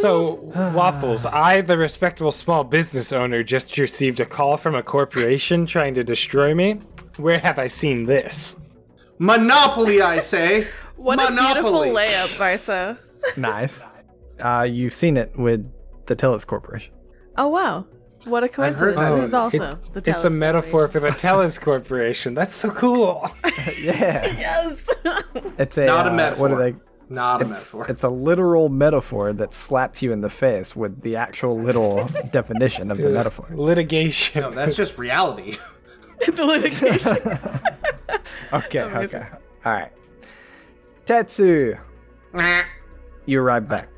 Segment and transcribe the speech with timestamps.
[0.00, 0.34] So,
[0.74, 5.94] Waffles, I, the respectable small business owner, just received a call from a corporation trying
[5.94, 6.80] to destroy me.
[7.16, 8.56] Where have I seen this?
[9.18, 10.68] Monopoly, I say.
[10.96, 11.90] What a Monopoly.
[11.90, 12.98] beautiful layup, Visa.
[13.36, 13.82] Nice.
[14.42, 15.70] Uh, you've seen it with
[16.06, 16.94] the Tellus Corporation.
[17.36, 17.84] Oh wow.
[18.24, 18.96] What a coincidence.
[18.96, 19.24] that This one.
[19.24, 22.32] is also It- the it's a metaphor for the Tellus Corporation.
[22.34, 23.30] That's so cool.
[23.78, 24.24] yeah.
[24.38, 24.86] Yes.
[25.58, 26.48] It's a Not a uh, metaphor.
[26.48, 26.76] What are they?
[27.08, 27.86] Not a It's, metaphor.
[27.92, 32.90] it's a literal metaphor that slaps you in the face with the actual little definition
[32.90, 33.46] of the metaphor.
[33.52, 34.40] Litigation.
[34.42, 35.56] No, that's just reality.
[36.26, 37.16] the litigation.
[38.52, 39.26] Okay, okay.
[39.64, 39.90] All right.
[41.04, 41.76] Tetsu,
[43.26, 43.88] you arrived back.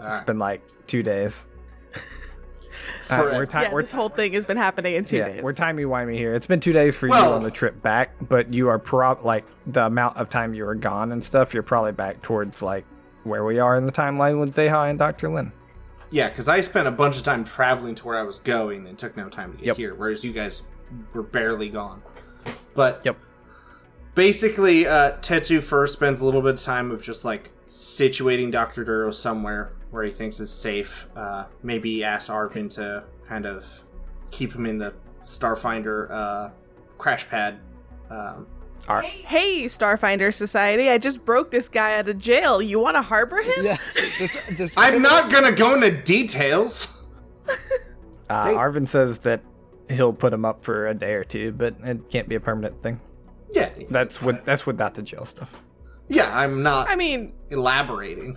[0.00, 1.46] It's been like two days.
[3.10, 3.36] All right, Forever.
[3.36, 5.42] we're ti- yeah, we're this whole thing has been happening in two yeah, days.
[5.42, 6.34] we're timey wimey here.
[6.34, 9.44] It's been two days for you on the trip back, but you are prob like
[9.66, 11.54] the amount of time you were gone and stuff.
[11.54, 12.84] You're probably back towards like
[13.24, 15.52] where we are in the timeline with Zeha and Doctor Lin.
[16.10, 18.98] Yeah, because I spent a bunch of time traveling to where I was going and
[18.98, 19.76] took no time to get Yep.
[19.76, 20.62] here, whereas you guys
[21.12, 22.00] were barely gone.
[22.74, 23.16] But Yep.
[24.14, 28.84] basically, uh, Tetsu first spends a little bit of time of just like situating Dr.
[28.84, 31.06] Duro somewhere where he thinks is safe.
[31.16, 33.64] Uh, maybe ask Arvin to kind of
[34.30, 34.92] keep him in the
[35.24, 36.50] Starfinder uh,
[36.98, 37.58] crash pad.
[38.10, 38.46] Um,
[39.02, 42.62] Hey, Starfinder Society, I just broke this guy out of jail.
[42.62, 43.64] You want to harbor him?
[43.66, 43.76] Yeah,
[44.18, 46.88] this, this I'm not gonna go into details.
[48.30, 48.54] Uh, Hey.
[48.56, 49.40] Arvin says that
[49.88, 52.82] he'll put him up for a day or two, but it can't be a permanent
[52.82, 53.00] thing.
[53.52, 55.58] Yeah, That's what that's without the jail stuff.
[56.08, 56.30] yeah.
[56.38, 58.36] I'm not I mean, elaborating.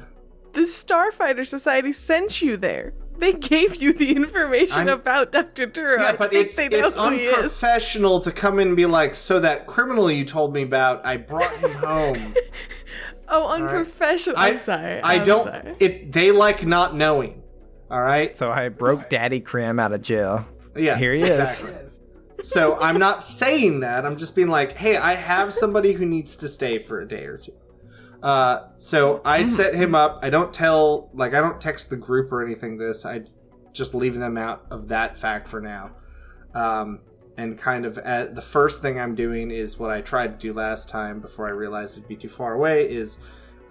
[0.53, 2.93] The Starfinder Society sent you there.
[3.17, 5.67] They gave you the information I'm- about Dr.
[5.67, 6.01] Duro.
[6.01, 7.33] Yeah, I but think it's it's who he is.
[7.35, 11.17] unprofessional to come in and be like, so that criminal you told me about, I
[11.17, 12.33] brought him home.
[13.33, 14.37] Oh, unprofessional.
[14.37, 15.01] I, I'm sorry.
[15.01, 15.43] I I'm don't.
[15.45, 15.75] Sorry.
[15.79, 17.41] It they like not knowing.
[17.89, 18.35] All right.
[18.35, 20.45] So I broke Daddy Cram out of jail.
[20.75, 20.97] Yeah.
[20.97, 21.63] Here he is.
[22.43, 24.05] So I'm not saying that.
[24.05, 27.23] I'm just being like, hey, I have somebody who needs to stay for a day
[27.23, 27.53] or two.
[28.21, 30.19] Uh, so I'd set him up.
[30.21, 32.77] I don't tell, like, I don't text the group or anything.
[32.77, 33.23] This I
[33.73, 35.91] just leaving them out of that fact for now.
[36.53, 36.99] Um,
[37.37, 40.53] and kind of at, the first thing I'm doing is what I tried to do
[40.53, 42.87] last time before I realized it'd be too far away.
[42.89, 43.17] Is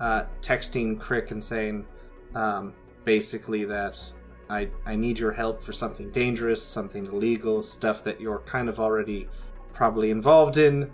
[0.01, 1.87] uh, texting Crick and saying
[2.35, 2.73] um,
[3.05, 4.01] basically that
[4.49, 8.81] I I need your help for something dangerous, something illegal, stuff that you're kind of
[8.81, 9.29] already
[9.73, 10.91] probably involved in.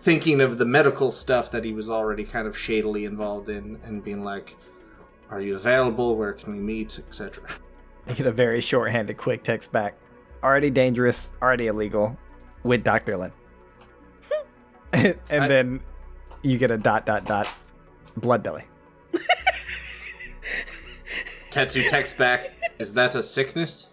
[0.00, 4.02] Thinking of the medical stuff that he was already kind of shadily involved in, and
[4.02, 4.56] being like,
[5.30, 6.16] "Are you available?
[6.16, 7.44] Where can we meet, etc."
[8.06, 9.94] I get a very short-handed quick text back.
[10.42, 12.16] Already dangerous, already illegal,
[12.62, 13.18] with Dr.
[13.18, 13.32] Lin.
[14.94, 15.80] and I- then
[16.42, 17.46] you get a dot dot dot
[18.16, 18.64] blood belly.
[21.50, 23.88] Tetsu texts back, "Is that a sickness?"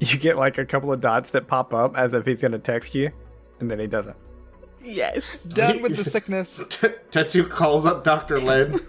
[0.00, 2.94] You get like a couple of dots that pop up as if he's gonna text
[2.96, 3.10] you,
[3.64, 4.16] and then he doesn't.
[4.82, 5.40] Yes.
[5.42, 6.56] Done with the sickness.
[6.68, 8.80] T- Tetsu calls up Doctor Len.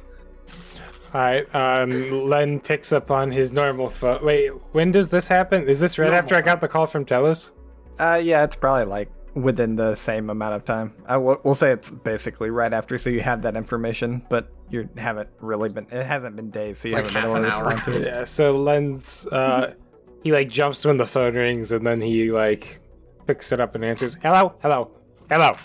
[1.14, 4.24] Alright, um, Len picks up on his normal phone.
[4.26, 5.70] Wait, when does this happen?
[5.70, 7.52] Is this right after I got the call from Telos?
[7.98, 10.94] Uh, yeah, it's probably like within the same amount of time.
[11.08, 14.90] I w- we'll say it's basically right after, so you have that information, but you
[14.98, 15.88] haven't really been.
[15.90, 18.02] It hasn't been days, so you like haven't been able to half an respond to
[18.02, 18.06] it.
[18.14, 19.74] Yeah, so Len's, uh,
[20.22, 22.82] he like jumps when the phone rings and then he like
[23.28, 24.92] picks it up and answers, Hello, hello,
[25.30, 25.56] hello.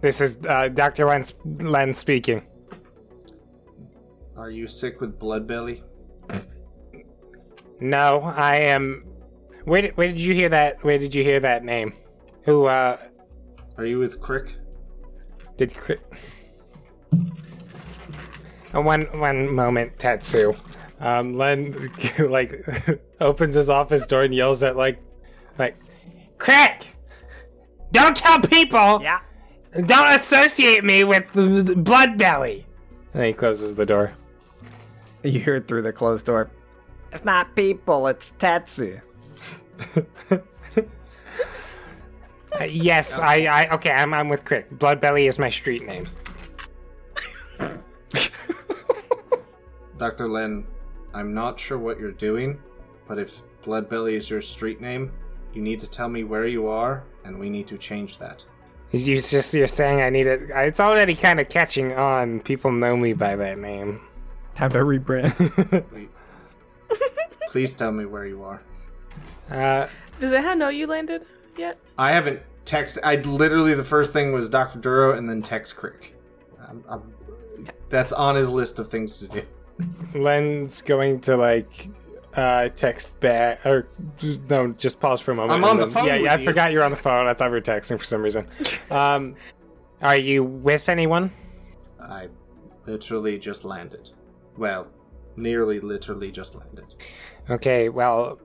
[0.00, 1.06] This is, uh, Dr.
[1.06, 2.42] Len, Len speaking.
[4.36, 5.82] Are you sick with blood belly?
[7.78, 9.04] No, I am.
[9.64, 10.82] Where did, where did you hear that?
[10.82, 11.92] Where did you hear that name?
[12.44, 12.96] Who, uh,
[13.76, 14.54] Are you with Crick?
[15.58, 15.74] did.
[15.74, 15.98] Cri-
[18.74, 20.54] Uh, one one moment, Tatsu.
[21.00, 22.66] Um, Len like
[23.20, 24.98] opens his office door and yells at like,
[25.58, 25.76] like,
[26.38, 26.95] Crick!
[27.96, 29.02] Don't tell people.
[29.02, 29.20] Yeah.
[29.72, 32.66] Don't associate me with the, the blood belly.
[33.14, 34.12] And he closes the door.
[35.22, 36.50] You hear it through the closed door.
[37.12, 39.00] It's not people, it's Tatsu.
[42.58, 44.70] Uh, yes, I, I, okay, I'm, I'm with Crick.
[44.70, 46.08] Blood belly is my street name.
[49.98, 50.26] Dr.
[50.26, 50.66] Lin,
[51.12, 52.58] I'm not sure what you're doing,
[53.06, 55.12] but if Bloodbelly is your street name,
[55.56, 58.44] you need to tell me where you are, and we need to change that.
[58.92, 60.42] You just you're saying I need it.
[60.54, 62.40] It's already kind of catching on.
[62.40, 64.00] People know me by that name.
[64.54, 65.84] Time to rebrand.
[67.50, 68.60] Please tell me where you are.
[69.50, 69.88] Uh,
[70.20, 71.24] Does Zeha know you landed
[71.56, 71.78] yet?
[71.96, 72.98] I haven't text.
[73.02, 74.78] I literally the first thing was Dr.
[74.78, 76.14] Duro and then text Crick.
[76.68, 77.12] Um, I'm-
[77.88, 79.42] that's on his list of things to do.
[80.14, 81.88] Len's going to like
[82.36, 83.88] uh, text back or
[84.48, 85.52] no, just pause for a moment.
[85.52, 86.44] I'm on and the phone Yeah, with yeah, I you.
[86.44, 87.26] forgot you're on the phone.
[87.26, 88.46] I thought we were texting for some reason.
[88.90, 89.34] Um,
[90.02, 91.32] are you with anyone?
[92.00, 92.28] I
[92.86, 94.10] literally just landed.
[94.56, 94.88] Well,
[95.36, 96.94] nearly literally just landed.
[97.48, 98.38] Okay, well,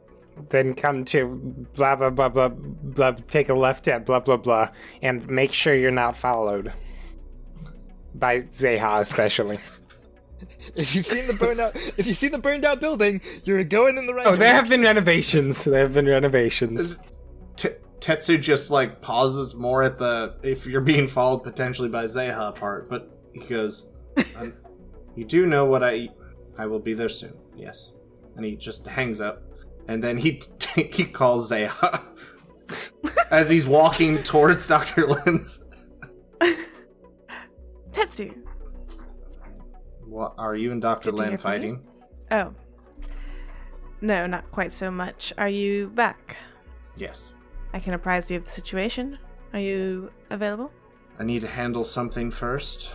[0.49, 1.27] then come to
[1.73, 3.11] blah blah blah blah blah.
[3.27, 4.69] Take a left at blah blah blah,
[5.01, 6.71] and make sure you're not followed
[8.15, 9.59] by Zeha, especially.
[10.75, 13.97] If you've seen the burned out, if you've seen the burned out building, you're going
[13.97, 14.27] in the right.
[14.27, 15.63] Oh, there have been renovations.
[15.63, 16.97] There have been renovations.
[17.55, 22.55] T- Tetsu just like pauses more at the if you're being followed potentially by Zeha
[22.55, 23.85] part, but he goes,
[24.35, 24.53] "Um,
[25.15, 26.09] "You do know what I
[26.57, 27.91] I will be there soon." Yes,
[28.35, 29.43] and he just hangs up,
[29.87, 30.41] and then he
[30.75, 32.01] he calls Zeha
[33.31, 35.63] as he's walking towards Doctor Lens.
[37.91, 38.40] Tetsu.
[40.11, 41.57] What are you and Doctor Good to Len hear from you.
[41.57, 41.87] fighting?
[42.31, 42.53] Oh.
[44.01, 45.31] No, not quite so much.
[45.37, 46.35] Are you back?
[46.97, 47.29] Yes.
[47.73, 49.17] I can apprise you of the situation.
[49.53, 50.69] Are you available?
[51.17, 52.89] I need to handle something first.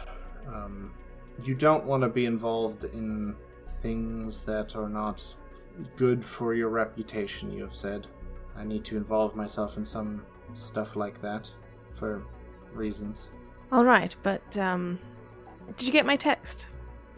[0.46, 0.92] Um,
[1.42, 3.34] you don't want to be involved in
[3.80, 5.24] things that are not
[5.96, 8.06] good for your reputation, you have said.
[8.58, 10.22] I need to involve myself in some
[10.52, 11.48] stuff like that
[11.92, 12.22] for
[12.74, 13.30] reasons.
[13.72, 14.98] All right, but um,
[15.78, 16.66] did you get my text?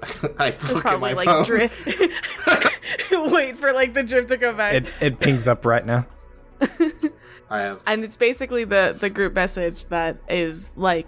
[0.39, 1.45] I look at my like phone.
[1.45, 1.73] drip.
[3.11, 4.75] Wait for like the drip to come back.
[4.75, 6.07] It it pings up right now.
[7.51, 7.83] I have.
[7.87, 11.07] and it's basically the the group message that is like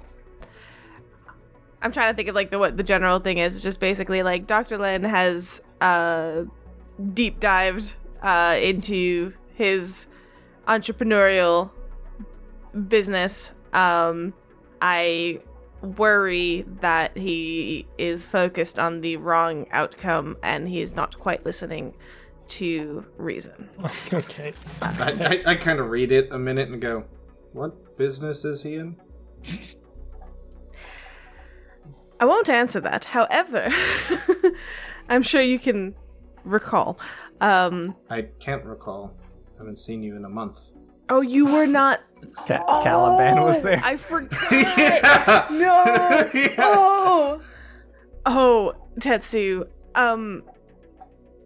[1.82, 3.54] I'm trying to think of like the what the general thing is.
[3.54, 4.78] It's just basically like Dr.
[4.78, 6.44] Lin has uh
[7.14, 10.06] deep dived uh into his
[10.66, 11.70] entrepreneurial
[12.88, 13.52] business.
[13.72, 14.34] Um
[14.82, 15.40] I
[15.82, 21.94] worry that he is focused on the wrong outcome and he is not quite listening
[22.48, 23.68] to reason.
[24.12, 24.52] okay.
[24.82, 27.04] I, I, I kind of read it a minute and go,
[27.52, 28.96] "What business is he in?"
[32.18, 33.04] I won't answer that.
[33.04, 33.68] However,
[35.08, 35.94] I'm sure you can
[36.44, 36.98] recall.
[37.40, 39.16] Um, I can't recall.
[39.54, 40.60] I haven't seen you in a month.
[41.10, 42.00] Oh, you were not.
[42.46, 43.80] Ca- Caliban was Oh, there.
[43.84, 44.52] I forgot.
[44.52, 45.46] Yeah.
[45.50, 46.30] No.
[46.34, 46.54] Yeah.
[46.58, 47.40] Oh.
[48.26, 49.66] Oh, Tetsu.
[49.94, 50.42] Um,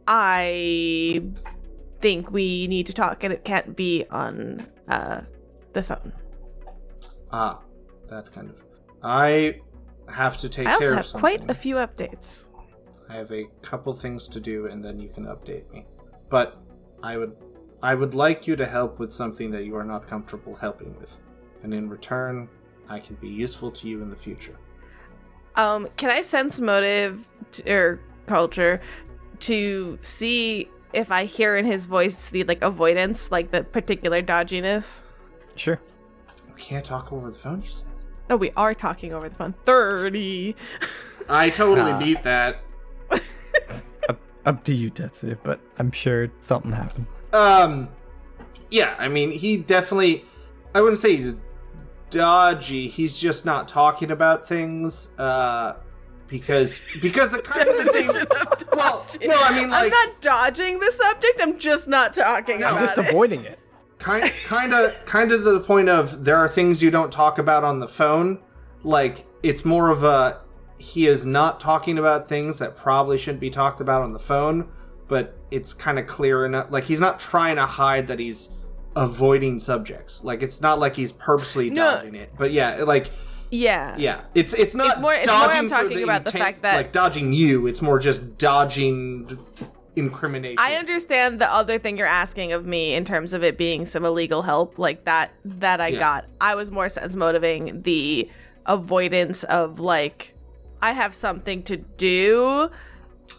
[0.07, 1.23] I
[2.01, 5.23] think we need to talk, and it can't be on uh
[5.73, 6.13] the phone.
[7.33, 7.61] Ah,
[8.11, 8.61] that kind of.
[9.03, 9.61] I
[10.09, 11.21] have to take I care also of have something.
[11.21, 12.47] quite a few updates.
[13.09, 15.87] I have a couple things to do, and then you can update me.
[16.31, 16.59] But
[17.03, 17.37] I would,
[17.85, 21.15] I would like you to help with something that you are not comfortable helping with,
[21.63, 22.49] and in return,
[22.89, 24.57] I can be useful to you in the future.
[25.55, 28.81] Um, can I sense motive t- or culture
[29.41, 35.03] to see if I hear in his voice the like avoidance, like the particular dodginess?
[35.55, 35.79] Sure.
[36.57, 37.61] We can't talk over the phone.
[37.63, 37.87] You said.
[38.31, 39.55] Oh, we are talking over the phone.
[39.67, 40.57] Thirty.
[41.29, 41.99] I totally Ah.
[41.99, 42.61] beat that.
[44.09, 47.07] Up, up to you, Tetsu, but I'm sure something happened.
[47.35, 47.89] Um,
[48.71, 50.25] yeah, I mean, he definitely.
[50.75, 51.35] I wouldn't say he's
[52.11, 52.89] dodgy.
[52.89, 55.09] He's just not talking about things.
[55.19, 55.75] Uh,
[56.27, 58.11] because because the kind of the same.
[58.75, 61.41] Well, no, I mean I'm not dodging the subject.
[61.41, 63.09] I'm just not talking No, about I'm just it.
[63.09, 63.59] avoiding it.
[63.99, 67.39] kind kind of kind of to the point of there are things you don't talk
[67.39, 68.41] about on the phone.
[68.83, 70.41] Like it's more of a
[70.79, 74.69] he is not talking about things that probably shouldn't be talked about on the phone,
[75.09, 76.69] but it's kind of clear enough.
[76.71, 78.49] Like he's not trying to hide that he's
[78.97, 80.23] avoiding subjects.
[80.25, 81.97] Like it's not like he's purposely No.
[81.97, 82.31] dodging it.
[82.39, 83.11] But yeah, like
[83.51, 83.97] Yeah.
[83.99, 84.89] yeah, it's it's not.
[84.93, 87.67] It's more- it's more I'm talking about the fact that- like dodging you.
[87.67, 89.39] It's more just dodging
[89.97, 90.57] incrimination.
[90.59, 94.05] I understand the other thing you're asking of me in terms of it being some
[94.05, 95.99] illegal help, like that that I Yeah.
[95.99, 96.25] got.
[96.41, 98.29] I was more sense motivating the
[98.67, 100.35] avoidance of like
[100.83, 102.71] I have something to do.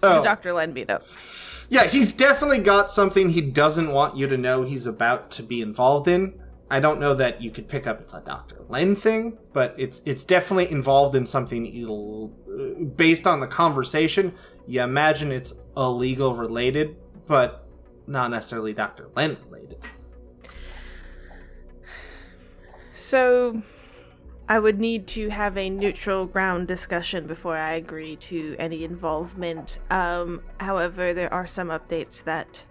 [0.01, 0.15] Oh.
[0.15, 0.53] The Dr.
[0.53, 1.03] Len beat up.
[1.69, 5.61] Yeah, he's definitely got something he doesn't want you to know he's about to be
[5.61, 6.39] involved in.
[6.69, 8.57] I don't know that you could pick up it's a Dr.
[8.69, 12.33] Len thing, but it's it's definitely involved in something illegal.
[12.49, 14.33] Uh, Based on the conversation,
[14.67, 16.95] you imagine it's illegal related,
[17.27, 17.67] but
[18.07, 19.09] not necessarily Dr.
[19.15, 19.79] Len related.
[22.93, 23.61] So
[24.47, 29.79] I would need to have a neutral ground discussion before I agree to any involvement.
[29.89, 32.63] Um, however, there are some updates that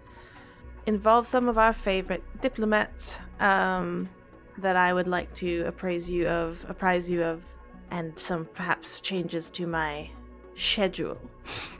[0.85, 4.09] involve some of our favorite diplomats um,
[4.57, 7.43] that I would like to appraise you of, apprise you of,
[7.91, 10.09] and some perhaps changes to my
[10.55, 11.17] schedule.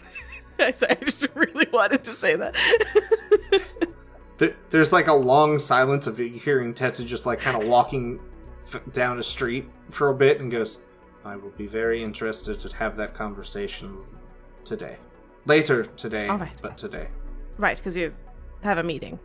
[0.59, 2.55] I just really wanted to say that.
[4.37, 8.19] There, there's like a long silence of hearing Tetsu just like kind of walking
[8.94, 10.77] down a street for a bit and goes,
[11.24, 13.98] I will be very interested to have that conversation
[14.63, 14.98] today.
[15.46, 16.51] Later today, All right.
[16.62, 17.08] but today.
[17.58, 18.13] right, because you
[18.63, 19.20] have a meeting.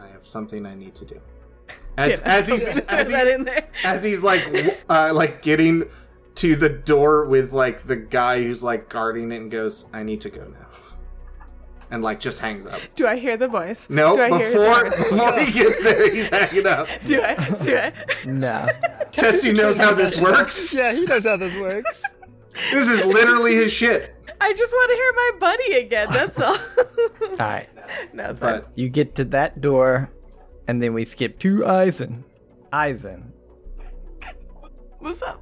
[0.00, 1.20] I have something I need to do.
[1.98, 3.14] As, Yeah, as he's as, he,
[3.84, 5.84] as he's like uh, like getting
[6.36, 10.20] to the door with like the guy who's like guarding it and goes, I need
[10.22, 10.66] to go now.
[11.90, 12.80] And like just hangs up.
[12.96, 13.88] Do I hear the voice?
[13.88, 16.88] No, Do I hear before the- before he gets there, he's hanging up.
[17.04, 17.34] Do I?
[17.64, 17.92] Do I?
[18.26, 18.66] No.
[19.12, 20.72] Tetsu knows how this works.
[20.74, 22.02] Yeah, he knows how this works.
[22.72, 24.14] This is literally his shit.
[24.40, 26.08] I just want to hear my buddy again.
[26.10, 26.56] That's all.
[27.30, 27.68] All right.
[28.12, 28.62] no, it's fine.
[28.74, 30.10] You get to that door,
[30.66, 32.24] and then we skip to Eisen.
[32.72, 33.32] Eisen.
[34.98, 35.40] What's up?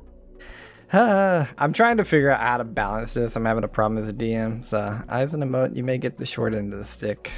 [0.94, 3.36] Uh, I'm trying to figure out how to balance this.
[3.36, 4.64] I'm having a problem as a DM.
[4.64, 7.30] So, Eisen and Moat, you may get the short end of the stick.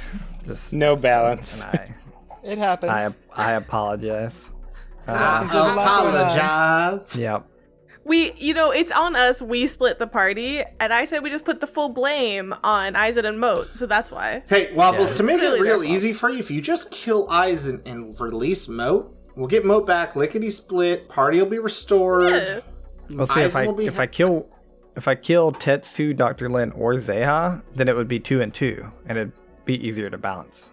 [0.45, 1.61] Just, No balance.
[1.61, 1.95] and I,
[2.43, 2.91] It happens.
[2.91, 4.45] I, I apologize.
[5.07, 6.37] I There's a lot going on.
[6.37, 7.15] apologize.
[7.15, 7.45] Yep.
[8.03, 9.41] We, you know, it's on us.
[9.41, 13.25] We split the party, and I said we just put the full blame on Izet
[13.25, 14.43] and Moat, so that's why.
[14.47, 15.17] Hey, Waffles, Yeah.
[15.17, 18.69] to make Clearly it real easy for you, if you just kill Eisen and release
[18.69, 22.31] Moat, we'll get Moat back, lickety split, party will be restored.
[22.31, 22.59] Yeah.
[23.09, 24.47] We'll see if Eisen I if ha- I kill
[24.95, 26.49] if I kill Tetsu, Dr.
[26.49, 29.33] Lin, or Zeha, then it would be two and two, and it'd
[29.65, 30.69] be easier to balance.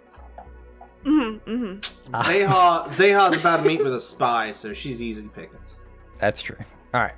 [1.04, 2.14] Mm-hmm, mm-hmm.
[2.14, 5.76] Zeha, Zeha's about to meet with a spy, so she's easy pickings.
[6.18, 6.56] That's true.
[6.94, 7.14] All right,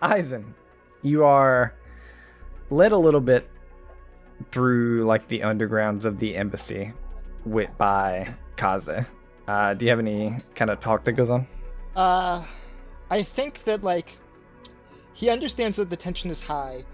[0.00, 0.54] Eisen,
[1.02, 1.74] you are
[2.70, 3.50] led a little bit
[4.52, 6.92] through like the undergrounds of the embassy
[7.44, 9.04] with by Kaze.
[9.46, 11.46] Uh, do you have any kind of talk that goes on?
[11.96, 12.42] Uh,
[13.10, 14.16] I think that like
[15.14, 16.84] he understands that the tension is high,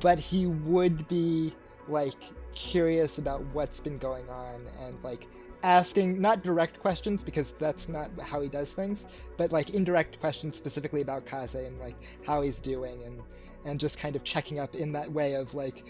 [0.00, 1.54] but he would be
[1.88, 2.14] like
[2.54, 5.28] curious about what's been going on and like
[5.62, 9.04] asking not direct questions because that's not how he does things,
[9.36, 13.20] but like indirect questions specifically about Kaze and like how he's doing and
[13.64, 15.84] and just kind of checking up in that way of like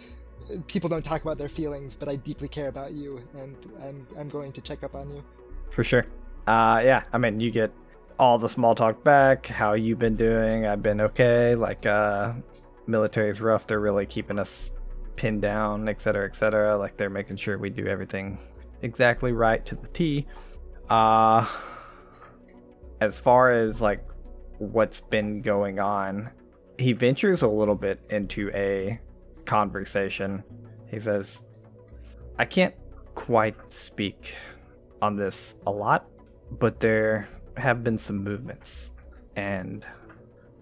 [0.66, 4.28] people don't talk about their feelings, but I deeply care about you and I'm I'm
[4.28, 5.24] going to check up on you.
[5.70, 6.06] For sure.
[6.46, 7.72] Uh, yeah, I mean, you get
[8.18, 9.46] all the small talk back.
[9.46, 10.66] How you been doing?
[10.66, 11.54] I've been okay.
[11.54, 12.32] Like, uh,
[12.86, 13.66] military's rough.
[13.66, 14.72] They're really keeping us
[15.16, 16.76] pinned down, et cetera, et cetera.
[16.76, 18.38] Like, they're making sure we do everything
[18.82, 20.26] exactly right to the T.
[20.88, 21.46] Uh,
[23.00, 24.04] as far as like
[24.58, 26.30] what's been going on,
[26.78, 29.00] he ventures a little bit into a
[29.44, 30.44] conversation.
[30.88, 31.42] He says,
[32.38, 32.74] I can't
[33.14, 34.34] quite speak
[35.02, 36.06] on this a lot,
[36.50, 38.90] but there have been some movements,
[39.36, 39.84] and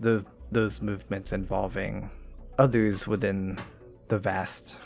[0.00, 2.10] those those movements involving
[2.58, 3.58] others within
[4.08, 4.76] the vast,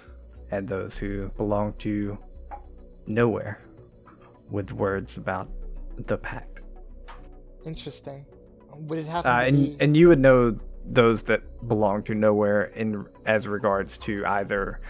[0.51, 2.17] and those who belong to
[3.07, 3.61] nowhere,
[4.51, 5.49] with words about
[6.07, 6.61] the pact.
[7.65, 8.25] Interesting.
[8.75, 9.77] Would it happen Uh, to and be...
[9.81, 10.57] and you would know
[10.91, 14.81] those that belong to nowhere in as regards to either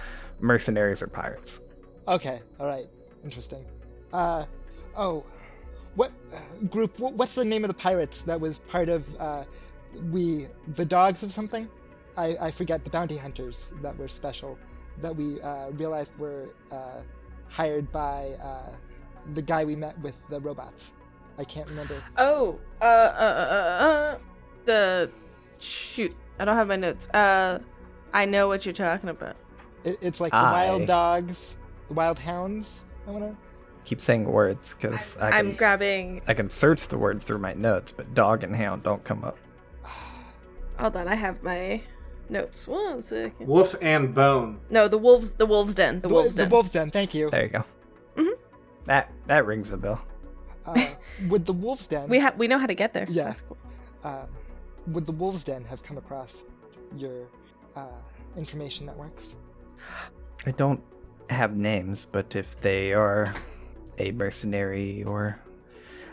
[0.41, 1.61] mercenaries or pirates.
[2.07, 2.87] Okay, all right,
[3.25, 3.65] interesting.
[4.13, 4.45] Uh,
[4.97, 5.25] oh,
[5.99, 6.39] what uh,
[6.75, 6.93] group?
[6.97, 9.45] wh- What's the name of the pirates that was part of uh,
[10.15, 10.47] we
[10.81, 11.65] the dogs of something?
[12.17, 14.53] I I forget the bounty hunters that were special
[15.03, 16.45] that we uh, realized were
[16.79, 17.01] uh,
[17.59, 18.19] hired by
[18.51, 18.71] uh,
[19.35, 20.93] the guy we met with the robots.
[21.43, 22.03] I can't remember.
[22.17, 24.19] Oh, uh, uh, uh, uh,
[24.65, 25.11] the
[25.59, 26.13] shoot.
[26.39, 27.09] I don't have my notes.
[27.11, 27.59] Uh,
[28.13, 29.37] I know what you're talking about.
[29.85, 31.57] It, it's like the I- wild dogs,
[31.89, 32.83] the wild hounds.
[33.07, 33.37] I wanna.
[33.89, 36.21] Keep saying words because I I'm grabbing.
[36.29, 39.39] I can search the words through my notes, but dog and hound don't come up.
[40.79, 41.81] Hold on, I have my
[42.29, 42.69] notes.
[42.69, 43.47] One second.
[43.47, 44.61] Wolf and Bone.
[44.69, 45.31] No, the wolves.
[45.31, 46.03] The wolves den.
[46.03, 46.37] The wolves den.
[46.37, 46.51] the den.
[46.51, 46.91] wolves den.
[46.91, 47.31] Thank you.
[47.31, 47.65] There you go.
[48.19, 48.33] Mhm.
[48.85, 50.03] That that rings a bell.
[50.67, 50.89] Uh,
[51.31, 52.11] would the wolves den?
[52.11, 52.37] We have.
[52.37, 53.07] We know how to get there.
[53.09, 53.25] Yeah.
[53.25, 53.57] That's cool.
[54.05, 54.27] uh,
[54.89, 56.45] would the Wolves Den have come across
[56.95, 57.27] your
[57.75, 57.87] uh,
[58.37, 59.35] information networks?
[60.45, 60.83] I don't
[61.31, 63.35] have names, but if they are
[63.99, 65.39] a mercenary or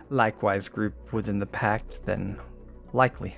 [0.10, 2.40] likewise group within the pact, then
[2.94, 3.38] likely.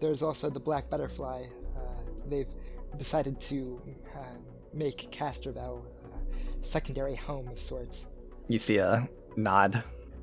[0.00, 1.44] There's also the Black Butterfly.
[1.76, 1.80] Uh,
[2.28, 2.48] they've
[2.98, 3.80] decided to
[4.16, 4.22] uh,
[4.74, 8.06] make Castrovel a secondary home of sorts.
[8.48, 9.82] You see a nod.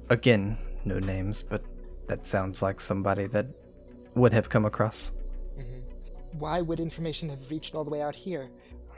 [0.09, 1.63] Again, no names, but
[2.07, 3.47] that sounds like somebody that
[4.15, 5.11] would have come across.
[5.55, 5.79] hmm
[6.33, 8.49] Why would information have reached all the way out here?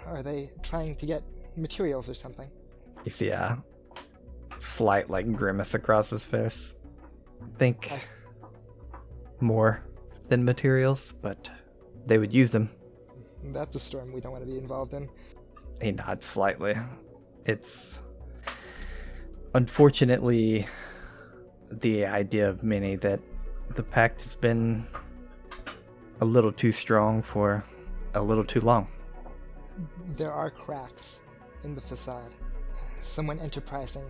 [0.06, 1.24] Are they trying to get
[1.56, 2.50] materials or something?
[3.04, 3.62] You see a
[4.60, 6.76] slight like grimace across his face.
[7.58, 7.92] Think
[9.40, 9.84] more
[10.28, 11.50] than materials, but
[12.06, 12.70] they would use them.
[13.44, 15.10] That's a storm we don't want to be involved in.
[15.82, 16.76] He nods slightly.
[17.46, 18.00] It's
[19.56, 20.68] unfortunately
[21.72, 23.20] the idea of many that
[23.76, 24.88] the pact has been
[26.22, 27.64] a little too strong for
[28.14, 28.88] a little too long.
[30.18, 31.22] There are cracks
[31.64, 32.32] in the facade.
[33.04, 34.06] Someone enterprising,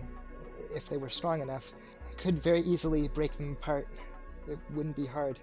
[0.74, 1.72] if they were strong enough,
[2.16, 3.88] could very easily break them apart.
[4.48, 5.38] It wouldn't be hard.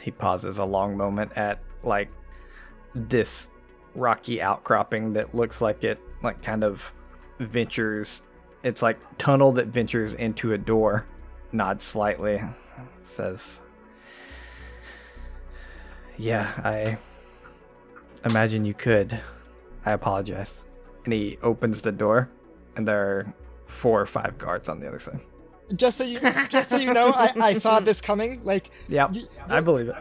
[0.00, 2.08] He pauses a long moment at like
[2.94, 3.48] this
[3.94, 6.92] rocky outcropping that looks like it like kind of
[7.38, 8.22] ventures.
[8.62, 11.06] It's like tunnel that ventures into a door.
[11.52, 12.40] Nods slightly.
[13.02, 13.60] Says
[16.18, 16.96] yeah i
[18.24, 19.20] imagine you could.
[19.84, 20.62] I apologize.
[21.04, 22.30] And he opens the door
[22.76, 23.34] and there are
[23.72, 25.20] four or five guards on the other side
[25.74, 28.40] Just so you, just so you know, I, I saw this coming.
[28.44, 29.96] Like, yeah You- i believe it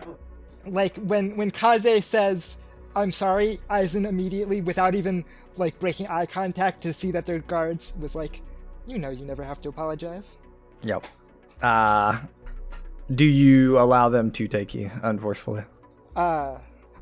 [0.65, 2.57] like when when Kaze says,
[2.95, 5.25] "I'm sorry," Aizen immediately, without even
[5.57, 8.41] like breaking eye contact to see that they're guards, was like,
[8.85, 10.37] "You know, you never have to apologize."
[10.83, 11.05] yep
[11.63, 12.19] uh
[13.15, 15.63] do you allow them to take you unforcefully
[16.15, 16.57] Uh,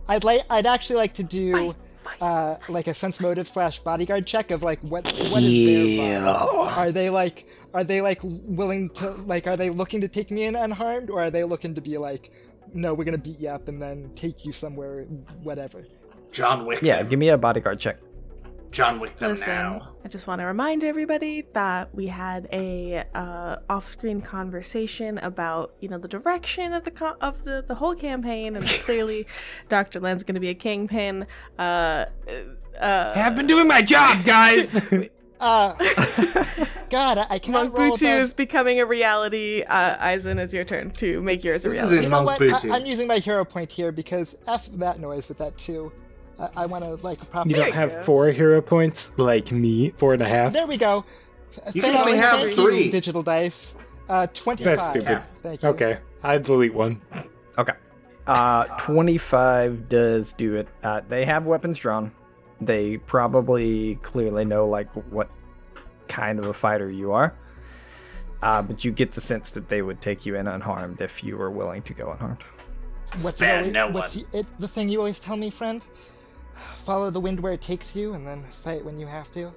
[0.08, 1.76] I'd like, I'd actually like to do.
[2.22, 6.78] Uh, like a sense motive slash bodyguard check of like what what is their vibe?
[6.78, 10.44] Are they like are they like willing to like are they looking to take me
[10.44, 12.32] in unharmed or are they looking to be like
[12.74, 15.04] no we're gonna beat you up and then take you somewhere
[15.44, 15.86] whatever
[16.32, 16.80] John Wick.
[16.82, 17.98] yeah give me a bodyguard check
[18.72, 19.94] John Wick them Listen, now.
[20.06, 25.90] I just want to remind everybody that we had a uh, off-screen conversation about you
[25.90, 29.26] know the direction of the co- of the the whole campaign, and clearly,
[29.70, 31.26] Doctor Len's going to be a kingpin.
[31.58, 32.06] Uh,
[32.80, 34.80] uh, I've been doing my job, guys.
[35.40, 35.74] uh
[36.90, 39.64] god i, I cannot Monk roll Butu above- is becoming a reality.
[39.66, 41.94] Uh, Aizen, it's your turn to make yours a This reality.
[41.96, 42.70] isn't you know Monk what Butu.
[42.72, 45.94] I, i'm using my hero point here because f that noise with that too
[46.40, 50.14] i, I want to like proper you don't have four hero points like me, four
[50.14, 50.54] and a half.
[50.54, 51.06] there we go
[51.74, 52.84] You Thank can only have thank three.
[52.86, 53.74] you, digital dice
[54.08, 55.22] uh 25 That's stupid.
[55.44, 57.02] thank you Okay, I delete one.
[57.58, 57.74] Okay.
[58.28, 60.68] Uh, 25 does do it.
[60.84, 62.12] Uh, they have weapons drawn.
[62.62, 65.30] They probably clearly know like what
[66.08, 67.34] kind of a fighter you are.
[68.44, 71.38] Uh, but you get the sense that they would take you in unharmed if you
[71.38, 72.44] were willing to go unharmed.
[73.22, 74.26] What's, Spare always, no what's one.
[74.34, 75.82] it, the thing you always tell me, friend?
[76.86, 79.52] Follow the wind where it takes you, and then fight when you have to.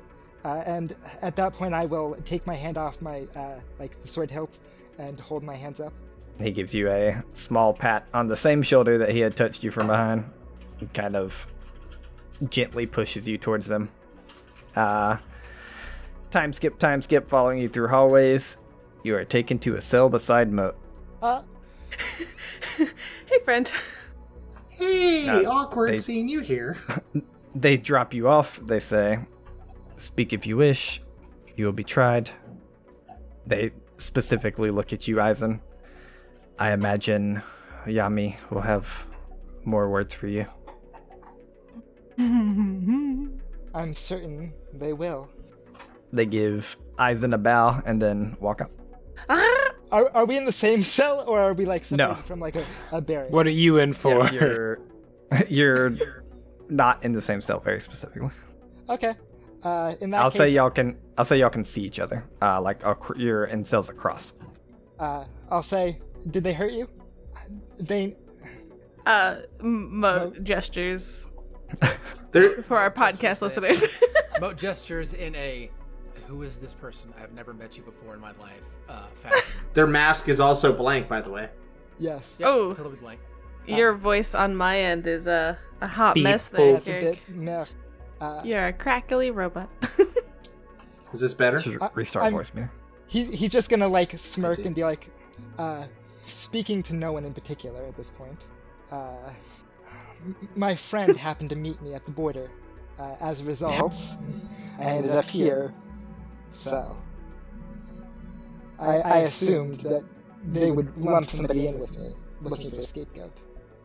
[0.44, 4.08] Uh, and at that point, I will take my hand off my uh, like the
[4.08, 4.58] sword hilt
[4.98, 5.92] and hold my hands up.
[6.38, 9.70] He gives you a small pat on the same shoulder that he had touched you
[9.70, 10.24] from behind.
[10.80, 11.46] And kind of
[12.50, 13.88] gently pushes you towards them.
[14.74, 15.18] Uh,
[16.30, 18.58] time skip, time skip, following you through hallways.
[19.04, 20.76] You are taken to a cell beside Moat.
[21.20, 21.42] Uh,
[22.76, 23.70] Hey, friend.
[24.86, 26.76] Hey, No, awkward they- seeing you here.
[27.54, 29.18] They drop you off, they say.
[29.96, 31.02] Speak if you wish.
[31.54, 32.30] You will be tried.
[33.46, 35.60] They specifically look at you, Aizen.
[36.58, 37.42] I imagine
[37.86, 38.86] Yami will have
[39.64, 40.46] more words for you.
[42.18, 45.28] I'm certain they will.
[46.10, 48.70] They give Aizen a bow and then walk up.
[49.28, 49.61] Ah!
[49.92, 52.22] Are, are we in the same cell, or are we like separated No.
[52.22, 53.30] from like a, a barrier?
[53.30, 54.26] What are you in for?
[54.32, 54.80] You're,
[55.48, 55.96] you're
[56.68, 58.30] not in the same cell very specifically.
[58.88, 59.14] Okay.
[59.62, 60.96] Uh, in that I'll case, say y'all can.
[61.16, 62.24] I'll say y'all can see each other.
[62.40, 64.32] Uh, like ac- you're in cells across.
[64.98, 66.00] uh, I'll say,
[66.30, 66.88] did they hurt you?
[67.78, 68.16] They.
[69.06, 71.26] Uh, m- mo gestures
[72.32, 73.84] There, for our podcast listeners.
[74.40, 75.70] Moat gestures in a
[76.26, 77.12] who is this person?
[77.20, 78.62] I've never met you before in my life.
[78.88, 79.06] Uh,
[79.74, 81.48] their mask is also blank, by the way.
[81.98, 82.34] Yes.
[82.38, 82.74] Yep, Oh.
[82.74, 83.20] totally blank.
[83.66, 87.18] Your voice on my end is a, a hot Beep mess there, That's a bit
[87.28, 87.64] meh.
[88.20, 89.68] Uh, You're a crackly robot.
[91.12, 91.60] Is this better?
[91.60, 92.70] Should restart I'm- voice meter.
[93.06, 95.10] he he's just gonna like smirk and be like,
[95.58, 95.84] uh,
[96.26, 98.44] speaking to no one in particular at this point.
[98.90, 99.30] Uh,
[100.24, 102.50] m- my friend happened to meet me at the border.
[102.98, 103.94] Uh, as a result,
[104.78, 105.72] I ended up here.
[106.52, 106.96] So,
[108.78, 110.04] I, I assumed that
[110.52, 113.32] they would lump somebody in with me, looking for a scapegoat.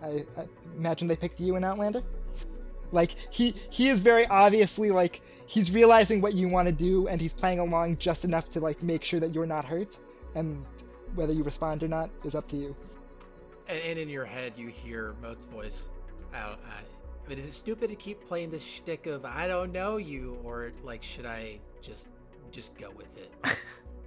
[0.01, 2.03] I, I imagine they picked you and Outlander.
[2.91, 7.19] Like he he is very obviously like he's realizing what you want to do and
[7.19, 9.97] he's playing along just enough to like make sure that you're not hurt
[10.35, 10.65] and
[11.15, 12.75] whether you respond or not is up to you.
[13.67, 15.89] And, and in your head, you hear Moat's voice.
[16.33, 16.83] I, don't, I,
[17.25, 20.37] I mean, is it stupid to keep playing this shtick of I don't know you,
[20.43, 22.07] or like should I just
[22.51, 23.31] just go with it?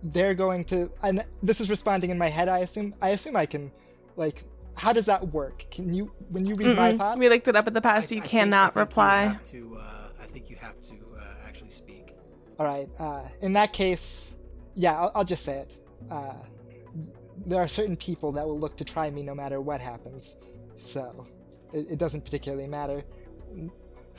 [0.02, 2.94] They're going to and this is responding in my head I assume.
[3.02, 3.70] I assume I can
[4.16, 5.66] like how does that work?
[5.70, 6.98] Can you when you read my Mm-mm.
[6.98, 7.18] thoughts?
[7.18, 8.10] We looked it up in the past.
[8.10, 9.22] I- You I think- cannot I think reply.
[9.24, 12.14] You have to, uh, I think you have to uh, actually speak.
[12.58, 12.88] All right.
[12.98, 14.30] Uh, in that case,
[14.74, 15.70] yeah, I'll, I'll just say it.
[16.10, 16.32] Uh,
[17.46, 20.36] there are certain people that will look to try me no matter what happens.
[20.76, 21.26] So
[21.74, 23.02] it, it doesn't particularly matter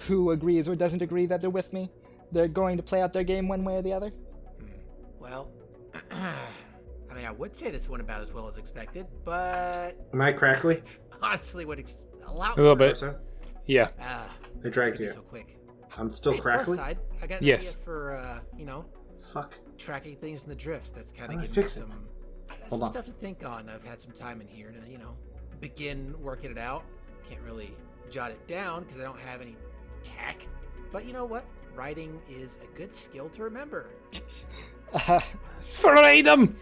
[0.07, 1.89] who agrees or doesn't agree that they're with me.
[2.31, 4.11] They're going to play out their game one way or the other.
[5.19, 5.49] Well,
[6.11, 10.31] I mean, I would say this went about as well as expected, but Am I
[10.31, 10.81] crackly?
[11.21, 12.95] honestly, would ex- a lot A little bit.
[12.97, 13.15] So
[13.65, 13.89] Yeah.
[13.99, 14.29] Ah,
[14.63, 15.09] I dragged you.
[15.09, 15.57] so quick.
[15.97, 16.77] I'm still Hey, plus crackly.
[16.77, 17.69] side, I got an Yes.
[17.71, 18.85] idea for uh, you know
[19.19, 19.55] Fuck.
[19.77, 20.95] tracking things in the drift.
[20.95, 21.81] That's kind of do I giving me fix it?
[21.81, 22.07] some
[22.47, 22.91] that's Hold some on.
[22.91, 23.67] stuff to think on.
[23.69, 25.15] I've had some time in here to you know
[25.59, 26.83] begin working it out.
[27.29, 27.75] Can't really
[28.09, 29.55] jot it down because I don't have any
[30.01, 30.47] tech.
[30.93, 31.43] But you know what?
[31.75, 33.89] Writing is a good skill to remember.
[34.93, 35.19] Uh,
[35.73, 36.55] Freedom!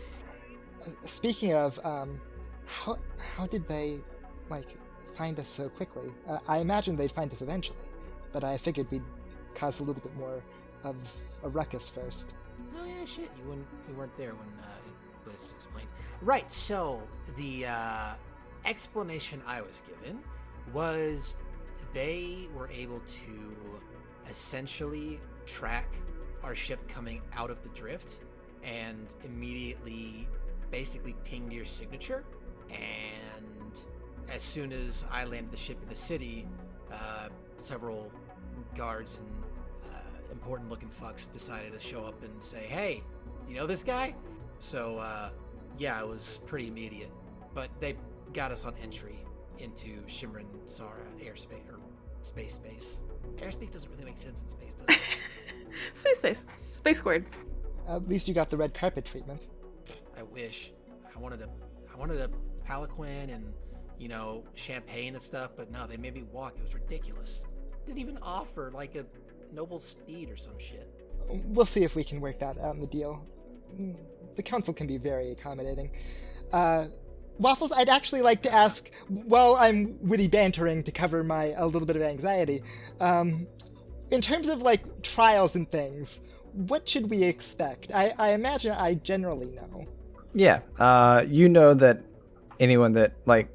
[1.05, 2.19] speaking of, um,
[2.65, 2.97] how
[3.35, 3.99] how did they
[4.49, 4.77] like
[5.17, 6.09] find us so quickly?
[6.27, 7.77] Uh, I imagine they'd find us eventually,
[8.31, 9.03] but I figured we'd
[9.55, 10.43] cause a little bit more
[10.83, 10.95] of
[11.43, 12.33] a ruckus first.
[12.77, 13.29] Oh yeah, shit.
[13.37, 14.67] You weren't you weren't there when uh,
[15.25, 15.89] it was explained.
[16.21, 16.49] Right.
[16.51, 17.01] So
[17.37, 18.13] the uh,
[18.65, 20.19] explanation I was given
[20.73, 21.37] was
[21.93, 23.55] they were able to
[24.29, 25.95] essentially track
[26.43, 28.19] our ship coming out of the drift
[28.63, 30.27] and immediately
[30.71, 32.23] basically pinged your signature.
[32.69, 33.81] And
[34.31, 36.45] as soon as i landed the ship in the city
[36.91, 38.11] uh, several
[38.75, 39.43] guards and
[39.91, 43.03] uh, important looking fucks decided to show up and say hey
[43.47, 44.13] you know this guy?
[44.59, 45.29] So uh,
[45.77, 47.09] yeah it was pretty immediate.
[47.55, 47.95] But they
[48.33, 49.19] got us on entry
[49.57, 51.79] into shimrin sara airspace or
[52.21, 52.97] space space
[53.41, 55.01] airspace doesn't really make sense in space does it
[55.93, 56.45] Space space.
[56.71, 57.25] Space squared.
[57.87, 59.47] At least you got the red carpet treatment.
[60.17, 60.71] I wish.
[61.15, 61.49] I wanted a
[61.91, 62.29] I wanted a
[62.65, 63.53] palanquin and
[63.97, 66.53] you know champagne and stuff, but no, they made me walk.
[66.57, 67.43] It was ridiculous.
[67.85, 69.05] Didn't even offer like a
[69.53, 70.89] noble steed or some shit.
[71.27, 73.25] We'll see if we can work that out in the deal.
[74.35, 75.91] The council can be very accommodating.
[76.51, 76.87] Uh,
[77.39, 81.85] Waffles, I'd actually like to ask, while I'm witty bantering to cover my a little
[81.85, 82.61] bit of anxiety,
[82.99, 83.47] um,
[84.11, 86.19] in terms of like trials and things,
[86.53, 87.91] what should we expect?
[87.93, 89.87] I, I imagine I generally know.
[90.33, 92.01] Yeah, uh, you know that
[92.59, 93.49] anyone that like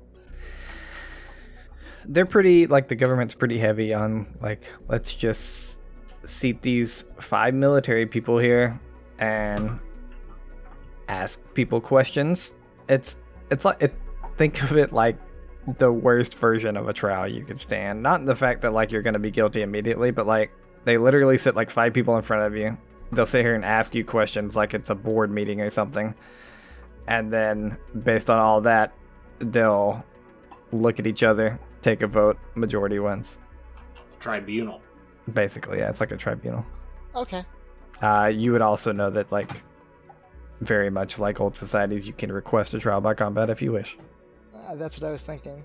[2.07, 5.79] they're pretty like the government's pretty heavy on like let's just
[6.25, 8.79] seat these five military people here
[9.19, 9.79] and
[11.09, 12.53] ask people questions.
[12.89, 13.17] It's
[13.55, 13.95] it's like it,
[14.37, 15.17] think of it like
[15.79, 18.03] the worst version of a trial you could stand.
[18.03, 20.51] Not in the fact that like you're going to be guilty immediately, but like
[20.85, 22.77] they literally sit like five people in front of you.
[23.13, 26.15] They'll sit here and ask you questions like it's a board meeting or something
[27.07, 28.93] and then based on all that
[29.39, 30.03] they'll
[30.73, 33.37] look at each other take a vote majority wins
[34.21, 34.81] Tribunal.
[35.35, 36.65] basically yeah it's like a tribunal
[37.15, 37.45] Okay.
[38.01, 39.63] uh, you would also know that like
[40.65, 43.97] very much like old societies you can request a trial by combat if you wish
[44.55, 45.63] Uh, that's what I was thinking.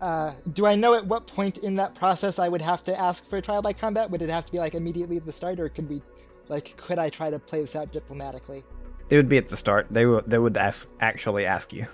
[0.00, 3.26] Uh, do I know at what point in that process I would have to ask
[3.28, 4.10] for a trial by combat?
[4.10, 6.02] Would it have to be like immediately at the start, or could we,
[6.48, 8.64] like, could I try to play this out diplomatically?
[9.10, 11.86] it would be at the start they would they would ask actually ask you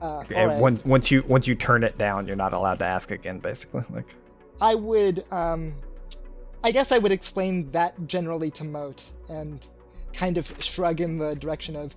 [0.00, 0.60] Uh, and alright.
[0.60, 3.84] once once you once you turn it down you're not allowed to ask again basically
[3.90, 4.06] like
[4.60, 5.74] I would, um,
[6.64, 9.58] I guess I would explain that generally to Moat and
[10.12, 11.94] kind of shrug in the direction of,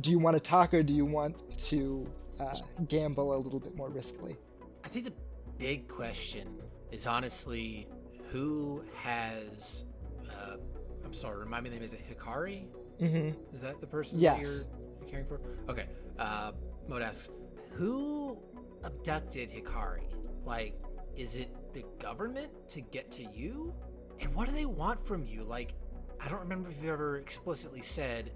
[0.00, 2.06] do you want to talk or do you want to
[2.40, 2.56] uh,
[2.88, 4.36] gamble a little bit more riskily?
[4.84, 5.12] I think the
[5.58, 6.48] big question
[6.90, 7.86] is honestly
[8.28, 9.84] who has.
[10.28, 10.56] Uh,
[11.04, 11.84] I'm sorry, remind me the name.
[11.84, 12.64] Is it Hikari?
[12.98, 14.40] hmm Is that the person Yes.
[14.40, 14.64] you're
[15.10, 15.40] caring for?
[15.68, 15.86] Okay.
[16.18, 16.52] Uh,
[16.88, 17.30] Moat asks,
[17.72, 18.36] who
[18.82, 20.04] abducted Hikari?
[20.44, 20.80] Like,
[21.16, 23.74] is it the government to get to you?
[24.20, 25.42] And what do they want from you?
[25.42, 25.74] Like,
[26.24, 28.30] I don't remember if you ever explicitly said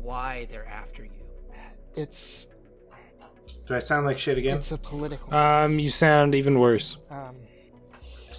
[0.00, 1.10] why they're after you.
[1.96, 2.48] It's
[3.66, 4.56] Do I sound like shit again?
[4.58, 5.32] it's a political.
[5.34, 6.96] Um, you sound even worse.
[7.10, 7.36] um,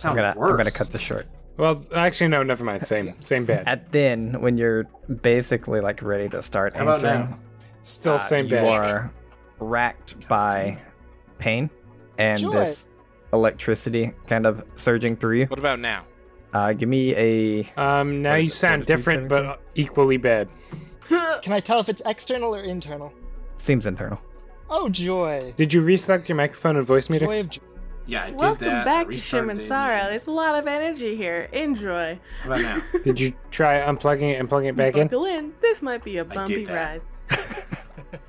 [0.04, 0.52] I i'm gonna worse.
[0.52, 1.26] i'm gonna cut this short
[1.58, 2.86] Well, actually, no, never mind.
[2.86, 3.66] Same, same bad.
[3.66, 4.84] at then when you're
[5.22, 7.40] basically like ready to start How answering?
[7.84, 8.66] Still uh, same you bad.
[8.66, 9.12] are
[9.60, 10.78] racked by
[11.40, 11.70] pain
[12.18, 12.52] and Joy.
[12.60, 12.88] this
[13.32, 15.46] electricity kind of surging through you.
[15.46, 16.04] What about now?
[16.56, 20.48] Uh, give me a Um, now you it, sound different, but equally bad.
[21.10, 23.12] can I tell if it's external or internal?
[23.58, 24.20] seems internal.
[24.70, 25.54] Oh joy!
[25.58, 27.26] Did you reselect your microphone and voice meter?
[27.26, 27.62] Joy of joy.
[28.08, 28.86] Yeah, I did Welcome that.
[28.86, 29.96] back to Restarted Shim and the Sarah.
[29.98, 30.10] engine.
[30.12, 31.50] There's a lot of energy here.
[31.52, 32.18] Enjoy.
[32.46, 33.00] What about now?
[33.04, 35.08] Did you try unplugging it and plugging it back in?
[35.08, 35.54] Buckle in.
[35.60, 37.02] This might be a bumpy that.
[37.30, 37.66] ride.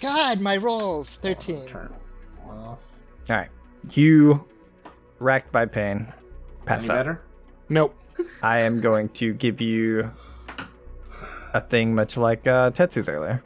[0.00, 1.66] God, my rolls thirteen.
[1.66, 1.92] Turn
[2.44, 2.78] off.
[3.30, 3.48] All right,
[3.92, 4.44] you
[5.20, 6.12] racked by pain,
[6.66, 6.98] pass Any out.
[6.98, 7.22] better?
[7.68, 7.94] Nope.
[8.42, 10.10] I am going to give you
[11.54, 13.42] a thing much like uh, Tetsu's earlier.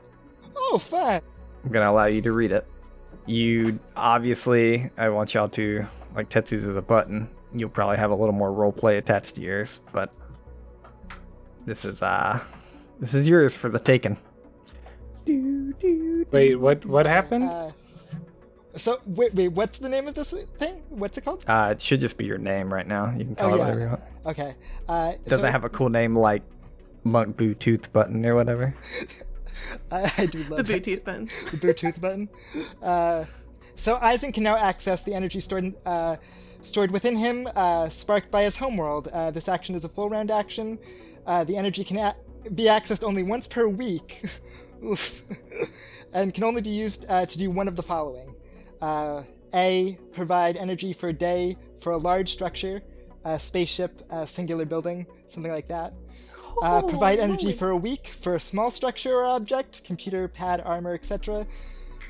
[0.56, 1.20] Oh, fun.
[1.64, 2.66] I'm gonna allow you to read it.
[3.26, 7.28] You obviously, I want y'all to like Tetsu's is a button.
[7.54, 10.12] You'll probably have a little more role play attached to yours, but
[11.64, 12.38] this is uh,
[13.00, 14.16] this is yours for the taking.
[16.30, 16.84] Wait, what?
[16.86, 17.44] What happened?
[17.48, 17.70] Uh,
[18.76, 20.82] so wait, wait, what's the name of this thing?
[20.90, 21.44] What's it called?
[21.48, 23.10] Uh, it should just be your name right now.
[23.16, 23.64] You can call Oh, it yeah.
[23.64, 24.02] whatever you want.
[24.26, 24.54] Okay.
[24.88, 26.42] Uh, Doesn't so have a cool name like
[27.04, 28.74] Monk Boo Tooth Button or whatever.
[29.90, 30.84] I, I do love The that.
[30.84, 31.24] Bluetooth button.
[31.50, 32.28] the Bluetooth button.
[32.82, 33.24] Uh,
[33.76, 36.16] so Eisen can now access the energy stored in, uh,
[36.62, 39.08] stored within him, uh, sparked by his homeworld.
[39.08, 40.78] Uh, this action is a full round action.
[41.26, 42.16] Uh, the energy can a-
[42.54, 44.22] be accessed only once per week,
[44.84, 45.22] Oof.
[46.12, 48.34] and can only be used uh, to do one of the following:
[48.80, 49.22] uh,
[49.54, 49.98] A.
[50.12, 52.82] Provide energy for a day for a large structure,
[53.24, 55.92] a spaceship, a singular building, something like that.
[56.62, 60.94] Uh, provide energy for a week for a small structure or object, computer, pad, armor,
[60.94, 61.46] etc.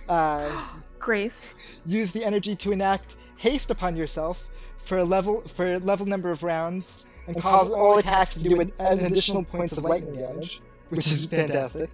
[0.09, 0.67] Uh,
[0.99, 1.55] Grace.
[1.85, 4.45] use the energy to enact haste upon yourself
[4.79, 8.61] for a level for a level number of rounds, and cause all attacks to do
[8.61, 11.91] an, an additional points of lightning damage, which is fantastic.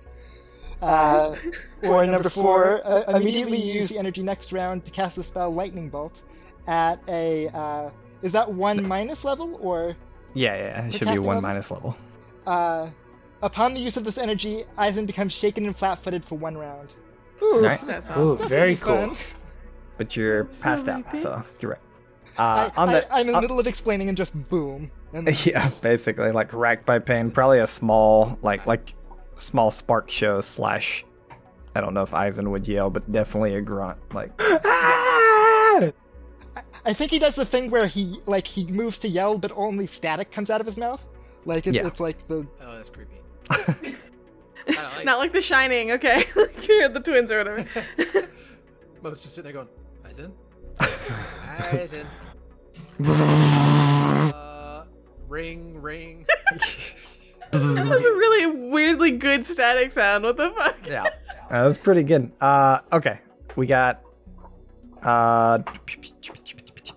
[0.82, 1.36] Uh,
[1.82, 5.88] or number four, uh, immediately use the energy next round to cast the spell Lightning
[5.88, 6.22] Bolt
[6.66, 7.48] at a.
[7.48, 7.90] Uh,
[8.22, 9.96] is that one minus level or?
[10.34, 11.42] Yeah, yeah, it should be casting one level?
[11.42, 11.96] minus level.
[12.46, 12.88] Uh,
[13.42, 16.94] upon the use of this energy, Eisen becomes shaken and flat-footed for one round.
[17.42, 17.84] Ooh, Right.
[17.86, 18.48] That's Ooh, awesome.
[18.48, 19.08] very fun.
[19.10, 19.16] cool.
[19.98, 21.80] But you're So passed many out, so you're right.
[22.38, 24.90] I, Uh, on the, I, I'm in the middle of explaining and just boom.
[25.12, 27.30] And yeah, basically like racked by pain.
[27.30, 28.94] Probably a small, like like
[29.42, 31.04] small spark show slash.
[31.74, 33.98] I don't know if Eisen would yell, but definitely a grunt.
[34.14, 35.90] Like Ah!
[36.84, 39.86] I think he does the thing where he like he moves to yell, but only
[39.86, 41.06] static comes out of his mouth.
[41.44, 41.86] Like it, Yeah.
[41.86, 43.16] it's like the Oh, that's creepy.
[43.50, 46.26] I don't like like The Shining, okay?
[46.36, 47.66] like you're the twins or whatever.
[49.02, 49.68] Mo's just sitting there going,
[50.04, 50.32] Eisen,
[51.72, 52.06] Eisen.
[54.34, 54.84] uh,
[55.28, 56.26] ring, ring.
[57.52, 60.24] That was a really weirdly good static sound.
[60.24, 60.76] What the fuck?
[60.86, 61.04] yeah,
[61.50, 62.32] that was pretty good.
[62.40, 63.20] Uh, okay,
[63.56, 64.02] we got
[65.02, 65.58] uh,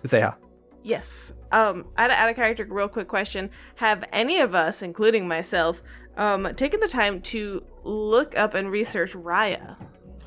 [0.04, 0.34] Zeha.
[0.82, 1.32] Yes.
[1.52, 3.50] Um, I had to add a character real quick question.
[3.76, 5.82] Have any of us, including myself,
[6.16, 9.76] um, taken the time to look up and research Raya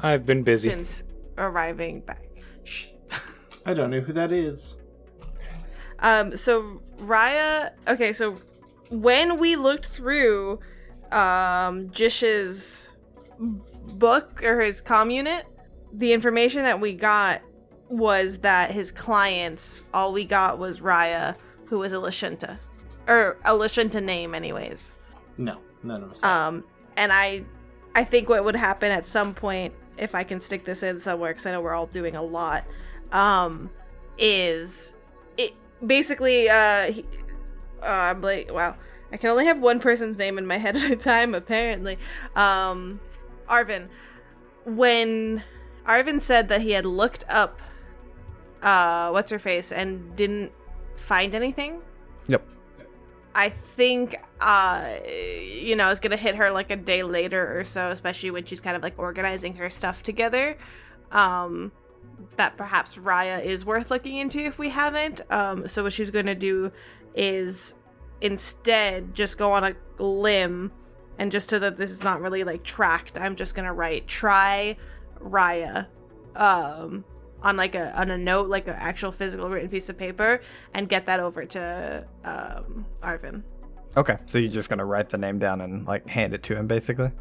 [0.02, 0.70] I've been busy.
[0.70, 1.04] since
[1.38, 2.24] arriving back?
[2.64, 2.88] Shh.
[3.66, 4.78] I don't know who that is.
[6.00, 8.40] Um, so Raya, okay, so
[8.90, 10.60] when we looked through
[11.12, 12.96] um Jish's
[13.40, 15.46] book or his comm unit,
[15.94, 17.42] the information that we got
[17.90, 22.60] was that his clients, all we got was Raya, who was a Lashunta.
[23.08, 24.92] Or a Lashunta name anyways.
[25.38, 26.24] No, none of us.
[26.24, 26.64] Um,
[26.96, 27.44] and I,
[27.96, 31.32] I think what would happen at some point, if I can stick this in somewhere,
[31.32, 32.66] because I know we're all doing a lot,
[33.12, 33.72] um,
[34.20, 34.94] is
[35.38, 36.50] it basically?
[36.50, 37.06] Uh, he,
[37.82, 38.76] uh, I'm like, wow,
[39.12, 41.36] I can only have one person's name in my head at a time.
[41.36, 41.98] Apparently,
[42.36, 43.00] um,
[43.50, 43.88] Arvin.
[44.66, 45.44] When
[45.88, 47.60] Arvin said that he had looked up,
[48.62, 50.52] uh, what's her face, and didn't
[50.96, 51.82] find anything.
[52.28, 52.46] Yep.
[53.34, 57.64] I think uh you know I was gonna hit her like a day later or
[57.64, 60.58] so, especially when she's kind of like organizing her stuff together.
[61.12, 61.72] Um
[62.36, 65.22] that perhaps Raya is worth looking into if we haven't.
[65.30, 66.72] Um so what she's gonna do
[67.16, 67.74] is
[68.22, 70.72] instead just go on a limb
[71.18, 74.78] and just so that this is not really like tracked, I'm just gonna write try
[75.20, 75.88] Raya
[76.36, 77.04] um
[77.42, 80.42] on like a on a note, like an actual physical written piece of paper,
[80.74, 83.44] and get that over to um Arvin.
[83.98, 86.68] Okay, so you're just gonna write the name down and like hand it to him,
[86.68, 87.12] basically.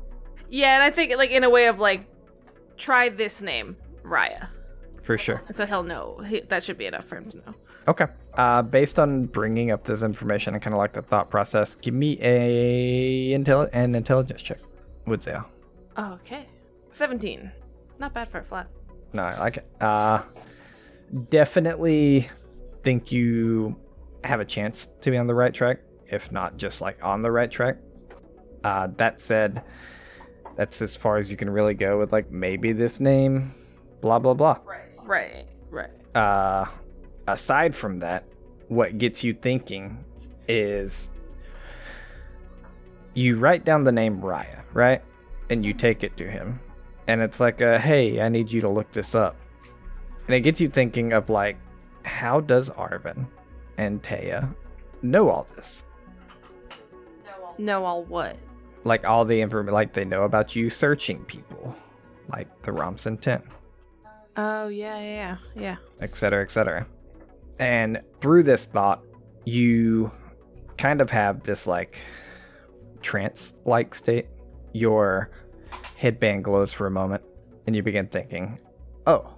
[0.49, 2.07] Yeah, and I think like in a way of like
[2.77, 4.49] try this name, Raya.
[5.03, 5.43] For sure.
[5.55, 6.19] So he'll know.
[6.19, 7.55] He, that should be enough for him to know.
[7.89, 8.07] Okay.
[8.35, 11.95] Uh, based on bringing up this information and kind of like the thought process, give
[11.95, 14.59] me a intel an intelligence check.
[15.07, 15.37] Would say.
[15.99, 16.47] Okay.
[16.93, 17.51] 17.
[17.99, 18.69] Not bad for a flat.
[19.15, 19.67] No, I like it.
[19.81, 20.23] Uh,
[21.31, 22.29] definitely
[22.85, 23.75] think you
[24.23, 27.31] have a chance to be on the right track, if not just like on the
[27.31, 27.79] right track.
[28.65, 29.63] Uh, that said,
[30.57, 33.55] that's as far as you can really go with like maybe this name,
[34.03, 34.59] blah blah blah.
[34.65, 34.85] Right.
[35.05, 35.91] Right, right.
[36.15, 36.67] Uh,
[37.29, 38.25] aside from that,
[38.69, 40.05] what gets you thinking
[40.49, 41.11] is
[43.15, 45.03] you write down the name Raya, right?
[45.51, 46.61] And you take it to him.
[47.07, 49.37] And it's like, a, hey, I need you to look this up.
[50.27, 51.57] And it gets you thinking of like,
[52.03, 53.27] how does Arvin
[53.79, 54.55] and Taya
[55.03, 55.85] know all this.
[57.57, 58.37] Know all what?
[58.85, 61.75] Like all the information, like they know about you searching people,
[62.31, 63.43] like the Romson 10,
[64.37, 65.77] Oh yeah, yeah, yeah, yeah.
[66.01, 66.87] et cetera, et cetera.
[67.59, 69.03] And through this thought,
[69.45, 70.11] you
[70.77, 71.99] kind of have this like
[73.03, 74.27] trance like state.
[74.73, 75.31] Your
[75.97, 77.23] headband glows for a moment,
[77.67, 78.59] and you begin thinking,
[79.07, 79.35] oh,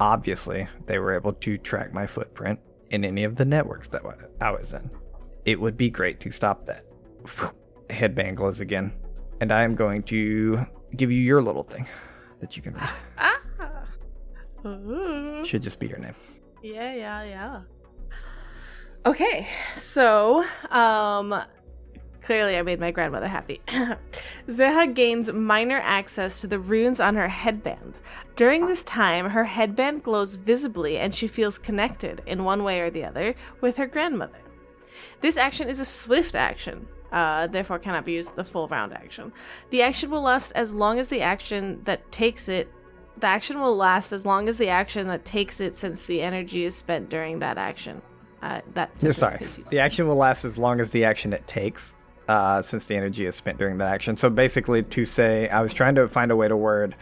[0.00, 2.60] obviously they were able to track my footprint
[2.90, 4.02] in any of the networks that
[4.40, 4.90] I was in.
[5.44, 6.84] It would be great to stop that.
[7.90, 8.92] Headband glows again,
[9.40, 10.64] and I am going to
[10.96, 11.86] give you your little thing
[12.40, 12.90] that you can read.
[13.18, 13.40] Ah.
[15.44, 16.14] Should just be your name.
[16.64, 17.60] Yeah, yeah, yeah.
[19.04, 19.46] Okay,
[19.76, 21.42] so um
[22.22, 23.60] clearly I made my grandmother happy.
[24.48, 27.98] Zeha gains minor access to the runes on her headband.
[28.34, 32.88] During this time, her headband glows visibly and she feels connected in one way or
[32.88, 34.40] the other with her grandmother.
[35.20, 39.34] This action is a swift action, uh, therefore cannot be used the full round action.
[39.68, 42.72] The action will last as long as the action that takes it.
[43.18, 46.64] The action will last as long as the action that takes it, since the energy
[46.64, 48.02] is spent during that action.
[48.42, 49.48] Uh, that sentence sorry.
[49.70, 51.94] The action will last as long as the action it takes,
[52.28, 54.16] uh, since the energy is spent during that action.
[54.16, 56.94] So basically, to say, I was trying to find a way to word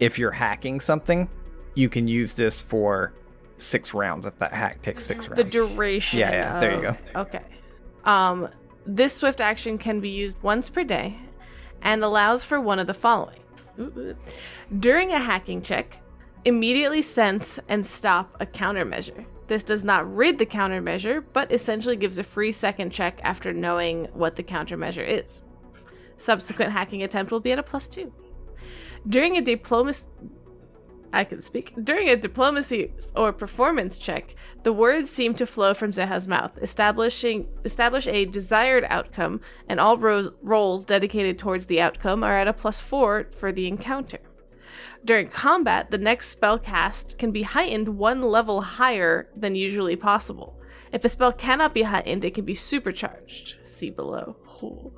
[0.00, 1.28] if you're hacking something,
[1.74, 3.12] you can use this for
[3.58, 5.42] six rounds if that hack takes six rounds.
[5.42, 6.20] the duration.
[6.20, 6.96] Yeah, yeah, there you go.
[7.20, 7.42] Okay.
[8.04, 8.48] Um,
[8.86, 11.18] this swift action can be used once per day,
[11.82, 13.40] and allows for one of the following.
[14.78, 15.98] During a hacking check,
[16.44, 19.24] immediately sense and stop a countermeasure.
[19.48, 24.04] This does not rid the countermeasure, but essentially gives a free second check after knowing
[24.12, 25.42] what the countermeasure is.
[26.16, 28.12] Subsequent hacking attempt will be at a plus two.
[29.08, 30.04] During a diplomacy
[31.12, 31.72] I can speak.
[31.82, 37.48] During a diplomacy or performance check, the words seem to flow from Zeha's mouth, establishing
[37.64, 42.52] establish a desired outcome, and all ro- roles dedicated towards the outcome are at a
[42.52, 44.18] plus four for the encounter.
[45.04, 50.57] During combat, the next spell cast can be heightened one level higher than usually possible.
[50.92, 53.56] If a spell cannot be heightened, it can be supercharged.
[53.64, 54.36] See below.
[54.62, 54.92] Ooh.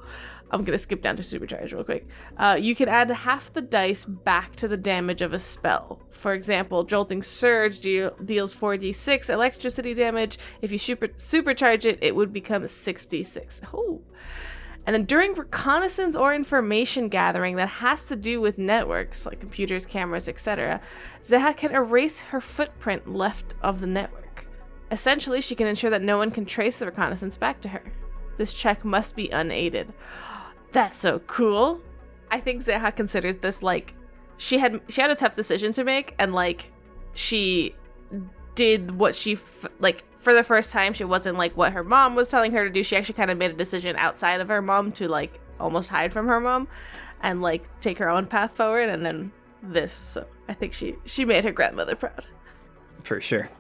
[0.52, 2.08] I'm gonna skip down to supercharge real quick.
[2.36, 6.00] Uh, you can add half the dice back to the damage of a spell.
[6.10, 10.38] For example, Jolting Surge deal- deals 4d6 electricity damage.
[10.60, 13.60] If you super- supercharge it, it would become 66.
[13.72, 14.02] Ooh.
[14.86, 19.86] And then during reconnaissance or information gathering that has to do with networks like computers,
[19.86, 20.80] cameras, etc.,
[21.22, 24.19] Zeha can erase her footprint left of the network.
[24.90, 27.82] Essentially, she can ensure that no one can trace the reconnaissance back to her.
[28.38, 29.92] This check must be unaided.
[30.72, 31.80] That's so cool.
[32.30, 33.94] I think Zeha considers this like
[34.36, 36.72] she had she had a tough decision to make and like
[37.14, 37.74] she
[38.54, 42.14] did what she f- like for the first time she wasn't like what her mom
[42.14, 44.62] was telling her to do she actually kind of made a decision outside of her
[44.62, 46.68] mom to like almost hide from her mom
[47.20, 49.30] and like take her own path forward and then
[49.62, 52.26] this so i think she she made her grandmother proud
[53.02, 53.50] For sure.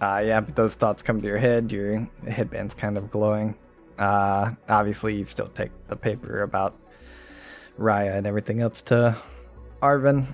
[0.00, 1.70] Uh, yeah, but those thoughts come to your head.
[1.70, 3.54] Your headband's kind of glowing.
[3.98, 6.74] Uh, obviously, you still take the paper about
[7.78, 9.14] Raya and everything else to
[9.82, 10.24] Arvin.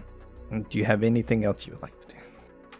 [0.68, 2.14] Do you have anything else you would like to do?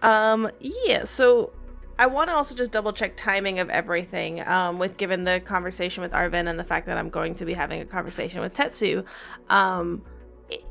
[0.08, 1.52] Um, yeah, so
[1.98, 4.46] I want to also just double check timing of everything.
[4.46, 7.54] Um, with given the conversation with Arvin and the fact that I'm going to be
[7.54, 9.04] having a conversation with Tetsu.
[9.48, 10.02] Um,
[10.48, 10.64] it-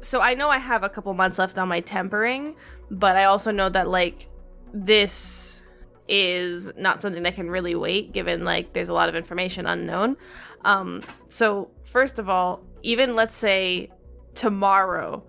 [0.00, 2.56] so I know I have a couple months left on my tempering,
[2.90, 4.26] but I also know that like
[4.72, 5.62] this
[6.08, 10.16] is not something that can really wait given like there's a lot of information unknown.
[10.64, 13.90] Um, so first of all, even let's say
[14.34, 15.24] tomorrow,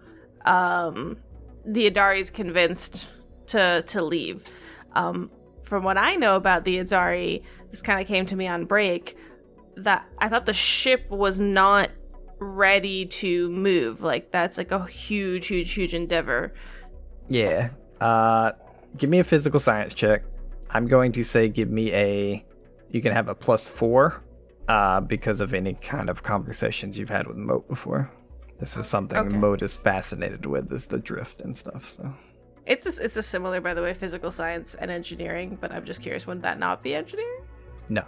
[0.45, 1.17] um,
[1.65, 3.09] the Adari is convinced
[3.47, 4.43] to to leave.
[4.93, 5.31] Um,
[5.63, 9.17] from what I know about the Adari, this kind of came to me on break.
[9.75, 11.89] That I thought the ship was not
[12.39, 14.01] ready to move.
[14.01, 16.53] Like that's like a huge, huge, huge endeavor.
[17.29, 17.69] Yeah.
[17.99, 18.51] Uh,
[18.97, 20.23] give me a physical science check.
[20.69, 22.45] I'm going to say give me a.
[22.91, 24.23] You can have a plus four,
[24.67, 28.11] uh, because of any kind of conversations you've had with Moat before.
[28.59, 29.35] This is something Okay.
[29.35, 31.85] Moat is fascinated with, is the drift and stuff.
[31.85, 32.13] So
[32.67, 35.57] It's a, it's a similar, by the way, physical science and engineering.
[35.59, 37.41] But I'm just curious, would that not be engineering?
[37.89, 38.03] no,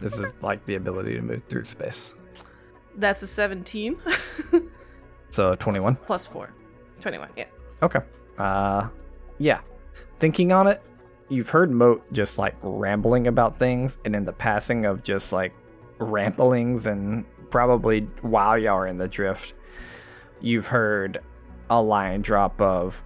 [0.00, 2.12] this is like the ability to move through space.
[2.96, 3.96] That's a 17
[5.30, 5.96] So twenty-one.
[6.06, 6.50] plus four.
[7.00, 7.30] 21.
[7.36, 7.44] Yeah.
[7.82, 8.00] Okay.
[8.36, 8.88] Uh,
[9.38, 9.60] yeah.
[10.22, 10.80] Thinking on it,
[11.30, 15.52] you've heard Moat just like rambling about things, and in the passing of just like
[15.98, 19.52] ramblings, and probably while y'all are in the drift,
[20.40, 21.20] you've heard
[21.70, 23.02] a line drop of,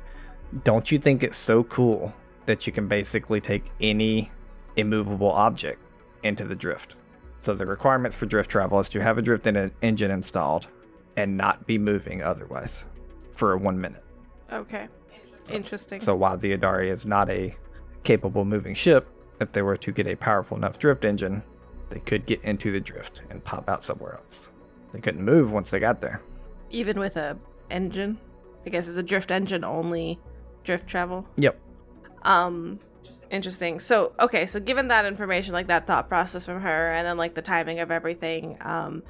[0.63, 2.13] "Don't you think it's so cool
[2.45, 4.31] that you can basically take any
[4.77, 5.81] immovable object
[6.23, 6.97] into the drift.
[7.41, 10.67] So the requirements for drift travel is to have a drift en- engine installed
[11.17, 12.85] and not be moving otherwise
[13.33, 14.05] for one minute.
[14.53, 14.89] Okay.
[15.51, 16.01] Interesting.
[16.01, 17.55] So while the Adari is not a
[18.05, 19.09] capable moving ship,
[19.41, 21.43] if they were to get a powerful enough drift engine,
[21.91, 24.49] they could get into the drift and pop out somewhere else.
[24.93, 26.23] They couldn't move once they got there.
[26.71, 27.37] Even with a
[27.71, 28.19] engine,
[28.65, 30.19] I guess it's a drift engine only
[30.65, 31.27] drift travel.
[31.37, 31.59] Yep.
[32.23, 32.81] Um,
[33.31, 33.79] interesting.
[33.79, 37.35] So, okay, so given that information, like that thought process from her, and then like
[37.35, 39.03] the timing of everything, um,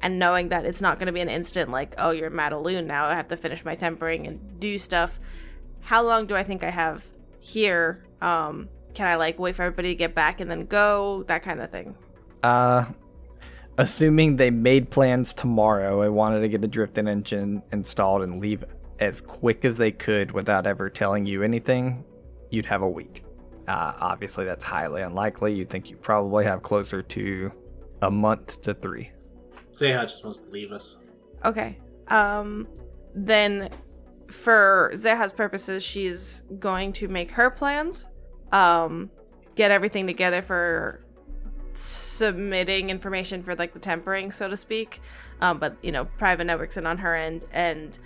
[0.00, 3.04] and knowing that it's not going to be an instant, like, oh, you're Madaloon now,
[3.06, 5.20] I have to finish my tempering and do stuff.
[5.82, 7.04] How long do I think I have
[7.40, 8.04] here?
[8.20, 11.24] Um, can I like wait for everybody to get back and then go?
[11.28, 11.94] That kind of thing.
[12.42, 12.86] Uh,
[13.78, 18.64] assuming they made plans tomorrow and wanted to get a drifting engine installed and leave
[19.00, 22.04] as quick as they could without ever telling you anything,
[22.50, 23.24] you'd have a week.
[23.66, 25.54] Uh, obviously, that's highly unlikely.
[25.54, 27.52] You'd think you probably have closer to
[28.02, 29.10] a month to three.
[29.72, 30.96] Zeha just wants to leave us.
[31.44, 31.78] Okay.
[32.08, 32.68] Um,
[33.14, 33.70] then
[34.32, 38.06] for Zeha's purposes, she's going to make her plans,
[38.50, 39.10] um,
[39.54, 41.04] get everything together for
[41.74, 45.00] submitting information for like the tempering, so to speak.
[45.40, 47.98] Um, but you know, private networks and on her end, and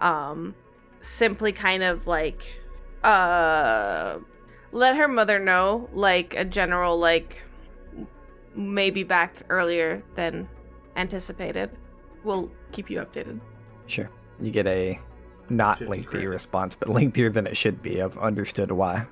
[0.00, 0.54] um,
[1.00, 2.52] simply kind of like
[3.02, 4.18] uh,
[4.72, 7.42] let her mother know, like a general like
[8.54, 10.48] maybe back earlier than
[10.96, 11.70] anticipated.
[12.22, 13.40] We'll keep you updated.
[13.86, 14.08] Sure.
[14.40, 14.98] You get a
[15.56, 16.28] not 50 lengthy credit.
[16.28, 19.06] response, but lengthier than it should be I've understood why.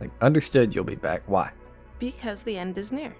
[0.00, 1.22] Like, understood you'll be back.
[1.26, 1.50] Why?
[1.98, 3.14] Because the end is near.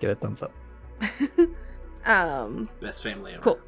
[0.00, 0.52] Get a thumbs up.
[2.06, 3.42] um Best family ever.
[3.42, 3.58] cool.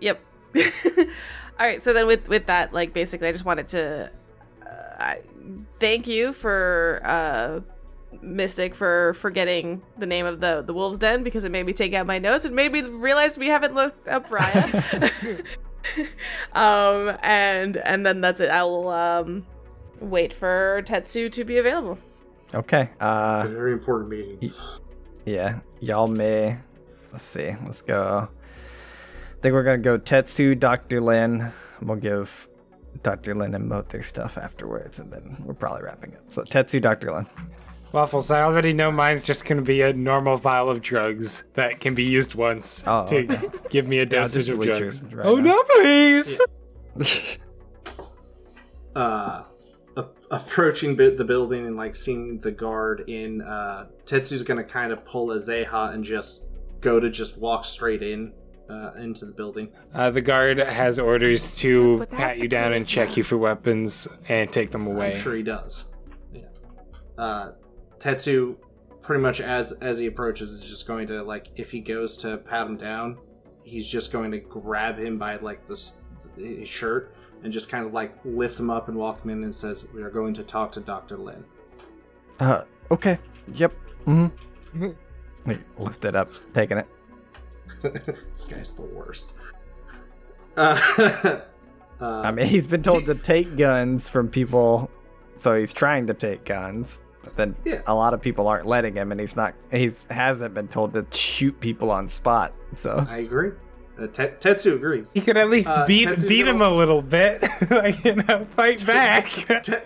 [0.00, 0.20] Yep.
[0.56, 4.10] All right, so then with with that like basically I just wanted to
[4.62, 5.20] uh, I,
[5.80, 7.60] thank you for uh
[8.22, 11.94] Mystic for forgetting the name of the the wolves den because it made me take
[11.94, 15.44] out my notes and made me realize we haven't looked up Raya.
[16.52, 18.50] um and and then that's it.
[18.50, 19.46] I will um
[20.00, 21.98] wait for Tetsu to be available.
[22.52, 22.90] Okay.
[23.00, 24.60] Uh, Very important meetings.
[25.24, 26.58] Yeah, y'all may.
[27.12, 27.54] Let's see.
[27.64, 28.28] Let's go.
[28.28, 31.00] I think we're gonna go Tetsu, Dr.
[31.00, 31.50] Lin.
[31.82, 32.48] We'll give
[33.02, 33.34] Dr.
[33.34, 36.22] Lin and Moat their stuff afterwards, and then we're probably wrapping up.
[36.28, 37.12] So Tetsu, Dr.
[37.12, 37.26] Lin.
[37.94, 41.94] Waffles, I already know mine's just gonna be a normal vial of drugs that can
[41.94, 43.48] be used once Oh, to okay.
[43.70, 44.80] give me a Yeah, dosage of drugs.
[44.80, 45.42] yours right oh now.
[45.54, 46.40] no, please!
[48.96, 49.44] uh,
[49.96, 54.92] a- approaching bit the building and like seeing the guard in, uh, Tetsu's gonna kind
[54.92, 56.42] of pull a Zeha and just
[56.80, 58.32] go to just walk straight in
[58.68, 59.68] uh, into the building.
[59.94, 64.50] Uh, the guard has orders to pat you down and check you for weapons and
[64.50, 65.14] take them away.
[65.14, 65.84] I'm sure he does.
[66.32, 66.42] Yeah.
[67.16, 67.52] Uh,
[68.04, 68.56] Tetsu,
[69.00, 72.36] pretty much as as he approaches, is just going to like if he goes to
[72.36, 73.16] pat him down,
[73.62, 75.94] he's just going to grab him by like this
[76.36, 79.54] his shirt and just kind of like lift him up and walk him in and
[79.54, 81.44] says, "We are going to talk to Doctor Lin."
[82.38, 83.18] Uh, okay.
[83.54, 83.72] Yep.
[84.06, 84.90] Mm-hmm.
[85.78, 86.26] Lift it up.
[86.52, 86.86] Taking it.
[87.82, 89.32] this guy's the worst.
[90.56, 90.78] Uh,
[92.00, 94.90] uh, I mean, he's been told to take guns from people,
[95.36, 97.00] so he's trying to take guns.
[97.24, 97.80] But then Yeah.
[97.86, 99.54] a lot of people aren't letting him, and he's not.
[99.70, 102.52] He's hasn't been told to shoot people on spot.
[102.76, 103.50] So I agree.
[103.98, 105.12] Uh, Tet- Tetsu agrees.
[105.14, 108.16] You could at least Uh, beat Tetsu's beat him gonna- a little bit, like you
[108.16, 109.26] know, fight back.
[109.62, 109.76] Te-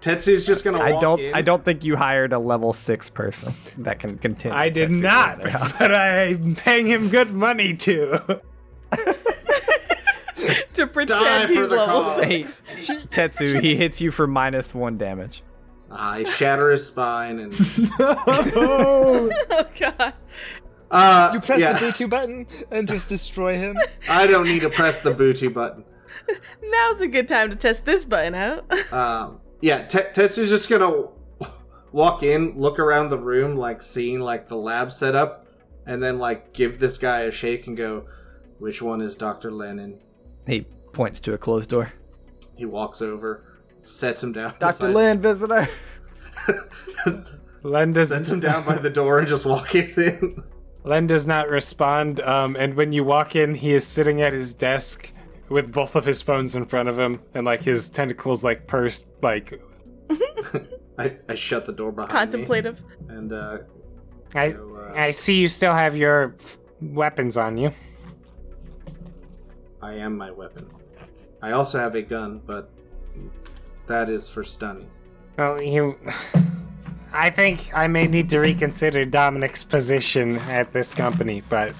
[0.00, 0.80] Tetsu's just gonna.
[0.80, 1.18] I don't.
[1.20, 1.34] in.
[1.34, 4.56] I don't think you hired a level six person that can continue.
[4.56, 5.42] I did Tetsu not,
[5.78, 8.40] but I'm paying him good money to.
[10.74, 12.20] to pretend for he's level cause.
[12.20, 12.62] six.
[13.08, 15.42] Tetsu, he hits you for minus one damage.
[15.90, 17.54] I shatter his spine and.
[17.98, 20.14] oh, oh god.
[20.90, 23.76] Uh, You press yeah, the Bluetooth button and just destroy him.
[24.08, 25.84] I don't need to press the Booty button.
[26.62, 28.70] Now's a good time to test this button out.
[28.92, 31.08] Um, yeah, Te- Tetsu's just gonna
[31.92, 35.46] walk in, look around the room, like seeing like the lab setup,
[35.86, 38.06] and then like give this guy a shake and go,
[38.58, 40.00] "Which one is Doctor Lennon?"
[40.46, 41.92] He points to a closed door.
[42.56, 43.47] He walks over,
[43.80, 44.54] sets him down.
[44.58, 45.68] Doctor beside- Lin, visitor.
[47.62, 50.42] Len does sets him down by the door and just walks in.
[50.84, 52.20] Len does not respond.
[52.20, 55.12] Um, and when you walk in, he is sitting at his desk
[55.48, 59.06] with both of his phones in front of him, and like his tentacles like pursed,
[59.22, 59.60] like
[60.98, 62.80] I, I shut the door behind Contemplative.
[62.80, 63.58] me and uh,
[64.34, 64.50] I.
[64.52, 67.72] So, uh, I see you still have your f- weapons on you.
[69.82, 70.68] I am my weapon.
[71.42, 72.70] I also have a gun, but
[73.88, 74.90] that is for stunning.
[75.36, 75.96] Well, you.
[77.12, 81.72] I think I may need to reconsider Dominic's position at this company, but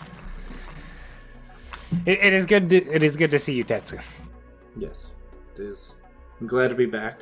[2.07, 2.71] it, it is good.
[2.71, 4.01] To, it is good to see you, Tetsu.
[4.75, 5.13] Yes,
[5.55, 5.97] it is.
[6.41, 7.21] I'm glad to be back.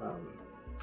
[0.00, 0.28] Um,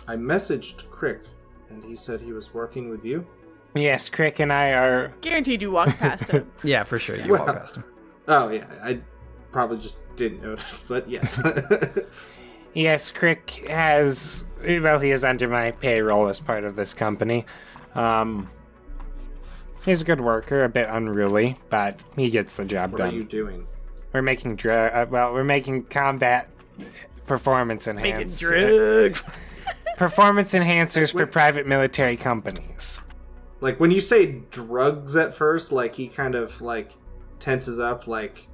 [0.10, 1.22] I messaged Crick,
[1.70, 3.26] and he said he was working with you.
[3.74, 5.14] Yes, Crick and I are.
[5.22, 6.52] Guaranteed you walk past him.
[6.64, 7.16] Yeah, for sure.
[7.16, 7.84] You Well- walk past him.
[8.28, 9.00] Oh yeah, I
[9.54, 11.40] probably just didn't notice, but yes.
[12.74, 14.44] Yes, Crick has.
[14.62, 17.46] Well, he is under my payroll as part of this company.
[17.96, 18.50] Um,
[19.86, 23.08] he's a good worker, a bit unruly, but he gets the job what done.
[23.08, 23.68] What are you doing?
[24.14, 24.94] We're making drug.
[24.94, 26.50] Uh, well, we're making combat
[27.26, 28.40] performance enhancers.
[28.40, 29.24] drugs.
[29.98, 33.02] performance enhancers for private military companies.
[33.60, 36.92] Like when you say drugs at first, like he kind of like
[37.40, 38.48] tenses up, like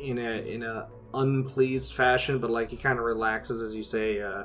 [0.00, 4.20] in a in a unpleased fashion, but like he kind of relaxes as you say
[4.20, 4.44] uh,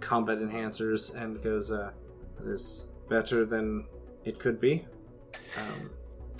[0.00, 1.90] combat enhancers and goes, uh,
[2.38, 3.86] "That is better than
[4.24, 4.86] it could be."
[5.56, 5.90] Um,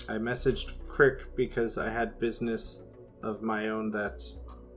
[0.07, 2.83] I messaged Crick because I had business
[3.23, 4.23] of my own that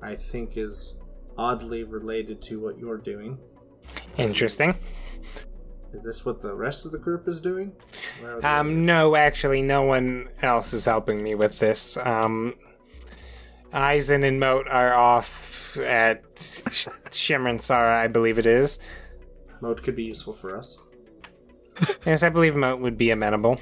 [0.02, 0.96] I think is
[1.36, 3.38] oddly related to what you're doing.
[4.16, 4.74] Interesting.
[5.94, 7.72] Is this what the rest of the group is doing?
[8.20, 8.46] Where are they?
[8.46, 11.96] Um, no, actually, no one else is helping me with this.
[11.96, 12.54] Um,
[13.72, 16.22] Eisen and Moat are off at
[16.72, 18.78] Sh- Shimmer and Sara, I believe it is.
[19.60, 20.78] Moat could be useful for us.
[22.04, 23.60] Yes, I believe Moat would be amenable.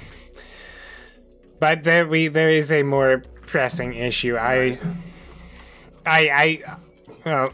[1.59, 4.35] But there we there is a more pressing issue.
[4.37, 4.79] I
[6.05, 6.77] I I
[7.25, 7.51] well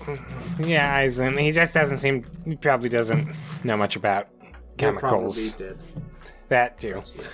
[0.59, 1.37] yeah, Eisen.
[1.37, 3.27] He just doesn't seem he probably doesn't
[3.65, 4.29] know much about
[4.77, 5.55] chemicals.
[6.49, 7.03] That too.
[7.15, 7.25] Yes.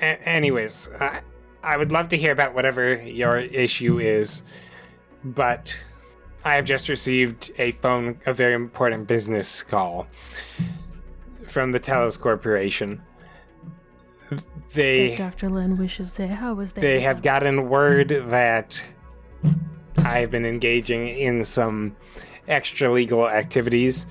[0.00, 1.20] A- anyways, I,
[1.62, 4.42] I would love to hear about whatever your issue is,
[5.24, 5.78] but
[6.44, 10.06] I have just received a phone, a very important business call
[11.46, 13.02] from the Telos Corporation.
[14.72, 15.50] They Dr.
[15.50, 16.28] Lin wishes there.
[16.28, 16.80] How was that?
[16.80, 18.82] they have gotten word that
[19.98, 21.94] I have been engaging in some
[22.48, 24.06] extra legal activities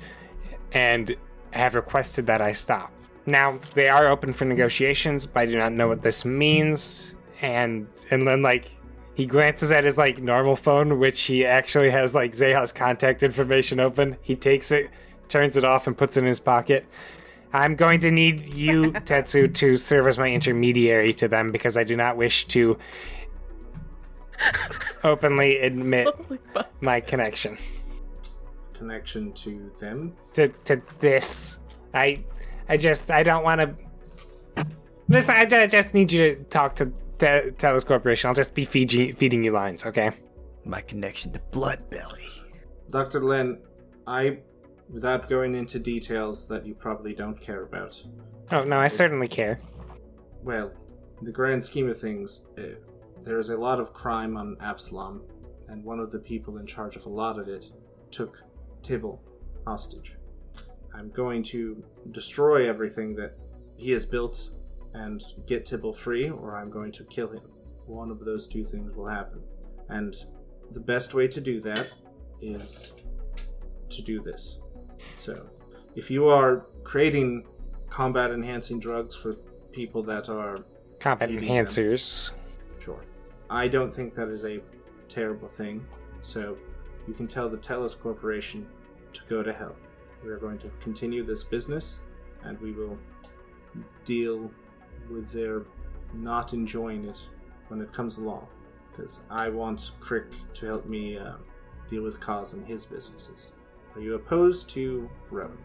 [0.71, 1.15] and
[1.51, 2.91] have requested that I stop.
[3.25, 7.13] Now, they are open for negotiations, but I do not know what this means.
[7.41, 8.69] And and then like
[9.15, 13.79] he glances at his like normal phone, which he actually has like Zeha's contact information
[13.79, 14.17] open.
[14.21, 14.89] He takes it,
[15.27, 16.85] turns it off, and puts it in his pocket.
[17.53, 21.83] I'm going to need you, Tetsu, to serve as my intermediary to them because I
[21.83, 22.77] do not wish to
[25.03, 26.07] openly admit
[26.55, 27.57] oh my connection
[28.73, 30.15] Connection to them.
[30.33, 31.59] to to this.
[31.93, 32.23] I
[32.67, 34.65] I just I don't want to.
[35.07, 36.91] Listen, I ju- just need you to talk to
[37.21, 38.27] Te- Telos Corporation.
[38.27, 40.09] I'll just be feeding feeding you lines, okay?
[40.65, 42.27] My connection to Blood Belly.
[42.89, 43.21] Dr.
[43.23, 43.59] Len,
[44.07, 44.39] I,
[44.89, 48.01] without going into details that you probably don't care about,
[48.51, 49.59] Oh no, I certainly care.
[50.43, 50.71] well,
[51.19, 52.61] in the grand scheme of things, uh,
[53.23, 55.21] there is a lot of crime on Absalom,
[55.69, 57.65] and one of the people in charge of a lot of it
[58.09, 58.39] took
[58.81, 59.21] Tibble
[59.67, 60.15] hostage.
[60.93, 63.37] I'm going to destroy everything that
[63.77, 64.49] he has built
[64.93, 67.41] and get Tibble free, or I'm going to kill him.
[67.85, 69.41] One of those two things will happen.
[69.89, 70.15] And
[70.71, 71.89] the best way to do that
[72.41, 72.93] is
[73.89, 74.57] to do this.
[75.17, 75.45] So,
[75.95, 77.45] if you are creating
[77.89, 79.35] combat enhancing drugs for
[79.71, 80.57] people that are
[80.99, 81.65] Combat Maybe them.
[81.65, 82.31] enhancers.
[82.79, 83.03] Sure.
[83.49, 84.61] I don't think that is a
[85.09, 85.85] terrible thing.
[86.21, 86.55] So
[87.07, 88.67] you can tell the Telos Corporation
[89.13, 89.75] to go to hell.
[90.23, 91.97] We are going to continue this business
[92.43, 92.97] and we will
[94.05, 94.51] deal
[95.09, 95.63] with their
[96.13, 97.19] not enjoying it
[97.69, 98.47] when it comes along.
[98.91, 100.25] Because I want Crick
[100.55, 101.33] to help me uh,
[101.89, 103.53] deal with Kaz and his businesses.
[103.95, 105.57] Are you opposed to Rowan?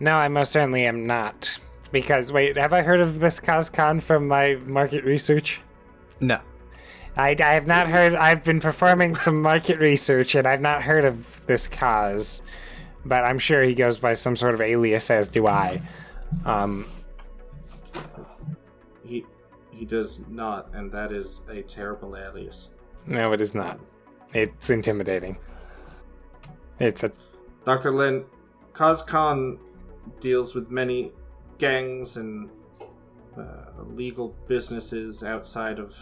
[0.00, 1.58] No, I most certainly am not.
[1.90, 5.60] Because wait, have I heard of this CosCon from my market research?
[6.20, 6.40] No.
[7.16, 8.14] I, I have not heard.
[8.14, 12.42] I've been performing some market research, and I've not heard of this cause.
[13.04, 15.82] But I'm sure he goes by some sort of alias, as do I.
[16.44, 16.97] Um, He
[19.78, 22.68] he does not, and that is a terrible alias.
[23.06, 23.78] no, it is not.
[24.34, 25.38] It's intimidating.
[26.80, 27.12] It's a
[27.64, 27.92] Dr.
[27.92, 28.24] Lin,
[28.72, 29.58] CosCon
[30.20, 31.12] deals with many
[31.58, 32.50] gangs and
[33.36, 35.94] uh, legal businesses outside of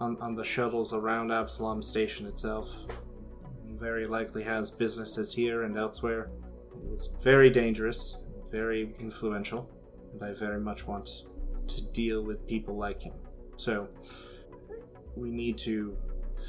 [0.00, 2.68] on, on the shuttles around Absalom Station itself.
[3.66, 6.30] Very likely has businesses here and elsewhere.
[6.92, 8.16] It's very dangerous,
[8.50, 9.70] very influential,
[10.12, 11.24] and I very much want
[11.68, 13.14] to deal with people like him.
[13.56, 13.88] So
[15.16, 15.96] we need to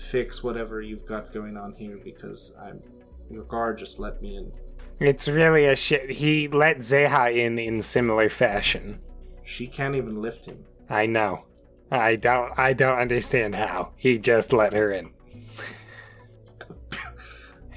[0.09, 2.81] fix whatever you've got going on here because I'm
[3.29, 4.51] your guard just let me in
[4.99, 6.09] It's really a shit.
[6.09, 8.99] He let Zeha in in similar fashion.
[9.43, 10.65] She can't even lift him.
[10.89, 11.45] I know.
[11.91, 12.57] I don't.
[12.57, 15.11] I don't understand how he just let her in.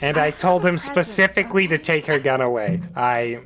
[0.01, 2.83] And I told him specifically to take her gun away.
[2.95, 3.41] I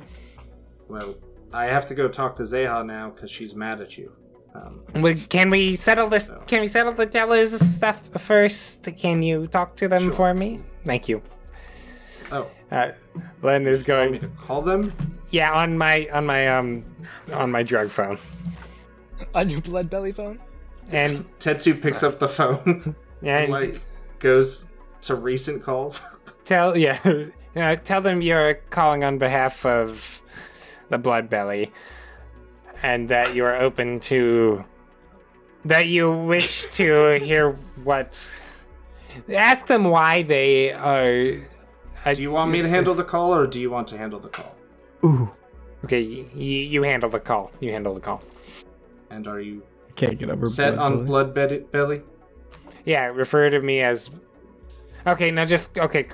[0.87, 1.15] Well,
[1.53, 4.11] I have to go talk to Zeha now because she's mad at you.
[4.53, 6.29] Um, we- can we settle this?
[6.47, 8.83] Can we settle the jealous stuff first?
[8.97, 10.13] Can you talk to them Sure.
[10.13, 10.59] for me?
[10.85, 11.21] Thank you.
[12.31, 12.91] oh, Uh,
[13.41, 14.21] Len is want me going.
[14.21, 14.93] to call them?
[15.29, 16.83] Yeah, on my on my um
[17.33, 18.17] on my drug phone.
[19.35, 20.39] On your blood belly phone?
[20.91, 23.81] And Tetsu picks up the phone, and like
[24.19, 24.67] goes
[25.01, 26.01] to recent calls.
[26.45, 26.99] tell yeah,
[27.55, 30.21] uh, tell them you're calling on behalf of
[30.91, 31.71] the Blood Belly,
[32.83, 34.63] and that you are open to
[35.65, 37.51] that you wish to hear
[37.83, 38.21] what.
[39.33, 41.37] Ask them why they are.
[42.05, 44.19] uh, do you want me to handle the call, or do you want to handle
[44.19, 44.55] the call?
[45.03, 45.31] Ooh.
[45.85, 46.39] Okay, y- y-
[46.73, 47.51] you handle the call.
[47.59, 48.21] You handle the call.
[49.09, 49.63] And are you
[49.95, 51.05] Can't get over set blood on belly.
[51.07, 52.01] blood Be- belly?
[52.85, 54.09] Yeah, refer to me as.
[55.07, 56.07] Okay, now just okay.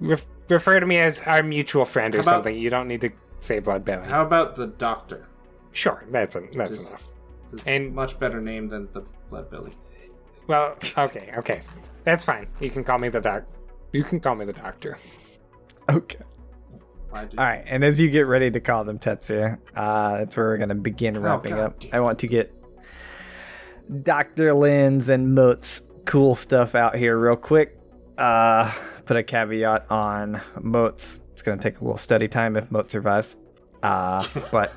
[0.00, 2.56] Ref, refer to me as our mutual friend or about- something.
[2.56, 3.10] You don't need to
[3.46, 4.06] say Blood Belly.
[4.06, 5.26] How about the doctor?
[5.72, 7.04] Sure, that's a, that's Just- enough.
[7.52, 9.72] It's And- much better name than the blood belly.
[10.46, 11.62] Well, okay, okay,
[12.04, 12.46] that's fine.
[12.60, 13.42] You can call me the doc.
[13.92, 14.98] You can call me the doctor.
[15.90, 16.18] Okay.
[17.12, 20.58] All right, and as you get ready to call them Tetsuya, uh, that's where we're
[20.58, 21.80] gonna begin wrapping God up.
[21.80, 22.54] damn I want to get
[24.04, 27.76] Doctor Lin's and Moat's cool stuff out here real quick.
[28.16, 28.72] Uh,
[29.06, 31.20] put a caveat on Moat's.
[31.40, 33.38] It's gonna take a little study time if Moat survives.
[33.82, 34.22] Uh,
[34.52, 34.74] but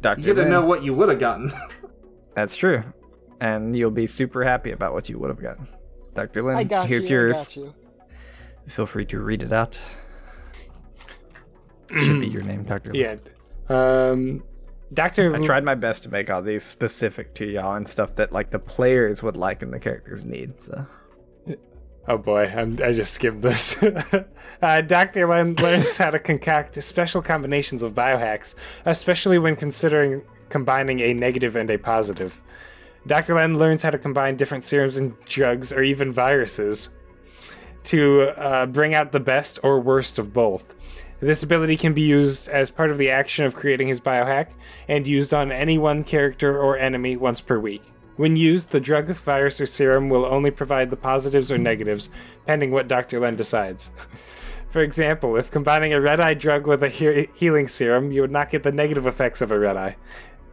[0.00, 1.52] Doctor You get to Lin, know what you would have gotten.
[2.36, 2.84] that's true,
[3.40, 5.66] and you'll be super happy about what you would have gotten.
[6.14, 7.16] Doctor Lin, I got here's you.
[7.16, 7.32] yours.
[7.32, 7.74] I got you.
[8.68, 9.76] Feel free to read it out.
[11.98, 12.92] Should be your name, Doctor.
[12.92, 13.20] Lin.
[13.68, 14.08] Yeah.
[14.08, 14.44] Um,
[14.92, 15.34] Doctor.
[15.34, 18.50] I tried my best to make all these specific to y'all and stuff that like
[18.52, 20.60] the players would like and the characters need.
[20.60, 20.86] So
[22.06, 23.76] Oh boy, I'm, I just skimmed this.
[24.62, 25.26] uh, Dr.
[25.26, 31.56] Len learns how to concoct special combinations of biohacks, especially when considering combining a negative
[31.56, 32.42] and a positive.
[33.06, 33.34] Dr.
[33.34, 36.90] Len learns how to combine different serums and drugs, or even viruses,
[37.84, 40.64] to uh, bring out the best or worst of both.
[41.20, 44.50] This ability can be used as part of the action of creating his biohack,
[44.88, 47.82] and used on any one character or enemy once per week.
[48.16, 52.10] When used, the drug, virus, or serum will only provide the positives or negatives,
[52.46, 53.18] pending what Dr.
[53.18, 53.90] Len decides.
[54.70, 58.30] For example, if combining a red eye drug with a he- healing serum, you would
[58.30, 59.96] not get the negative effects of a red eye.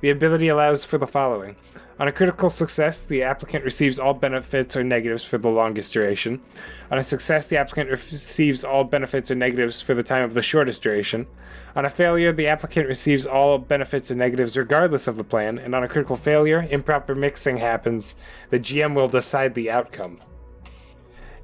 [0.01, 1.55] The ability allows for the following.
[1.99, 6.41] On a critical success, the applicant receives all benefits or negatives for the longest duration.
[6.89, 10.41] On a success, the applicant receives all benefits or negatives for the time of the
[10.41, 11.27] shortest duration.
[11.75, 15.75] On a failure, the applicant receives all benefits and negatives regardless of the plan, and
[15.75, 18.15] on a critical failure, improper mixing happens.
[18.49, 20.21] The GM will decide the outcome.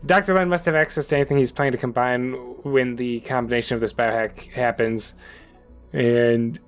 [0.05, 0.35] Dr.
[0.35, 2.33] Len must have access to anything he's planning to combine
[2.63, 5.13] when the combination of this biohack happens,
[5.93, 6.59] and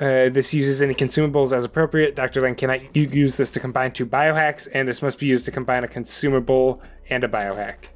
[0.00, 2.14] uh, this uses any consumables as appropriate.
[2.14, 2.40] Dr.
[2.42, 5.82] Len cannot use this to combine two biohacks, and this must be used to combine
[5.82, 6.80] a consumable
[7.10, 7.86] and a biohack.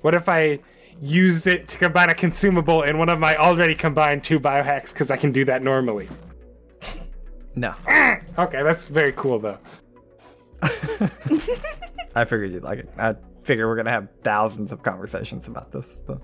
[0.00, 0.58] What if I
[1.00, 5.10] use it to combine a consumable and one of my already combined two biohacks because
[5.10, 6.08] I can do that normally?
[7.54, 7.74] no,
[8.38, 9.58] Okay, that's very cool though.
[12.14, 12.88] I figured you'd like it.
[12.98, 16.02] I figure we're gonna have thousands of conversations about this.
[16.06, 16.20] So.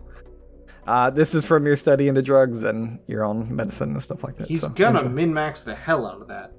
[0.86, 4.36] Uh, this is from your study into drugs and your own medicine and stuff like
[4.36, 4.48] that.
[4.48, 5.10] He's so gonna enjoy.
[5.12, 6.52] min max the hell out of that.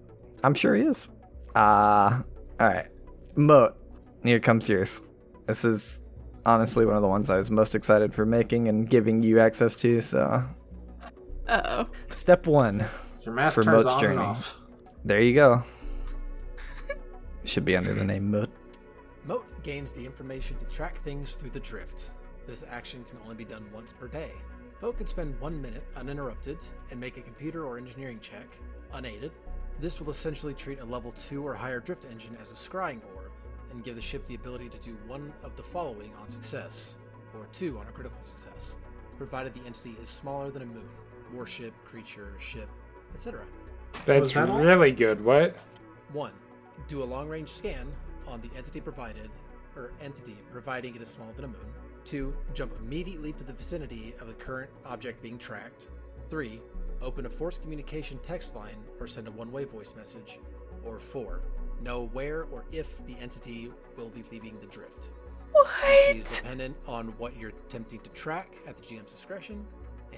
[0.43, 1.07] I'm sure he is.
[1.55, 2.21] Uh,
[2.59, 2.87] all right.
[3.35, 3.75] Moat,
[4.23, 5.01] here comes yours.
[5.47, 5.99] This is
[6.45, 9.75] honestly one of the ones I was most excited for making and giving you access
[9.77, 9.99] to.
[10.01, 10.43] So,
[11.47, 11.87] Uh oh.
[12.13, 12.85] step one.
[13.23, 14.17] Your mask For turns Moat's on journey.
[14.17, 14.55] and off.
[15.05, 15.63] There you go.
[17.43, 18.49] Should be under the name Moat.
[19.25, 22.11] Moat gains the information to track things through the drift.
[22.47, 24.31] This action can only be done once per day.
[24.81, 26.57] Moat can spend one minute uninterrupted
[26.91, 28.47] and make a computer or engineering check,
[28.91, 29.31] unaided.
[29.79, 33.31] This will essentially treat a level 2 or higher drift engine as a scrying orb,
[33.71, 36.95] and give the ship the ability to do one of the following on success,
[37.33, 38.75] or two on a critical success,
[39.17, 40.87] provided the entity is smaller than a moon
[41.33, 42.69] warship, creature, ship,
[43.15, 43.43] etc.
[44.05, 44.59] That's that all?
[44.59, 45.23] really good.
[45.23, 45.55] What?
[46.11, 46.31] 1.
[46.87, 47.91] Do a long range scan
[48.27, 49.31] on the entity provided,
[49.75, 51.73] or entity providing it is smaller than a moon.
[52.05, 52.33] 2.
[52.53, 55.89] Jump immediately to the vicinity of the current object being tracked.
[56.29, 56.61] 3.
[57.01, 60.39] Open a force communication text line or send a one way voice message.
[60.85, 61.41] Or 4.
[61.81, 65.09] Know where or if the entity will be leaving the drift.
[65.83, 69.65] This is dependent on what you're attempting to track at the GM's discretion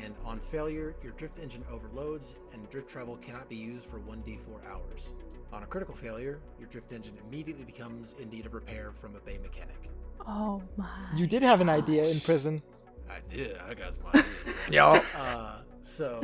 [0.04, 4.40] and on failure, your drift engine overloads and drift travel cannot be used for 1d4
[4.70, 5.14] hours.
[5.54, 9.20] On a critical failure, your drift engine immediately becomes in need of repair from a
[9.20, 9.90] bay mechanic.
[10.28, 10.88] Oh my.
[11.16, 12.62] You did have an idea in prison.
[13.10, 13.58] I did.
[13.58, 14.26] I got some ideas.
[14.70, 14.88] Yo.
[15.18, 16.22] Uh, so,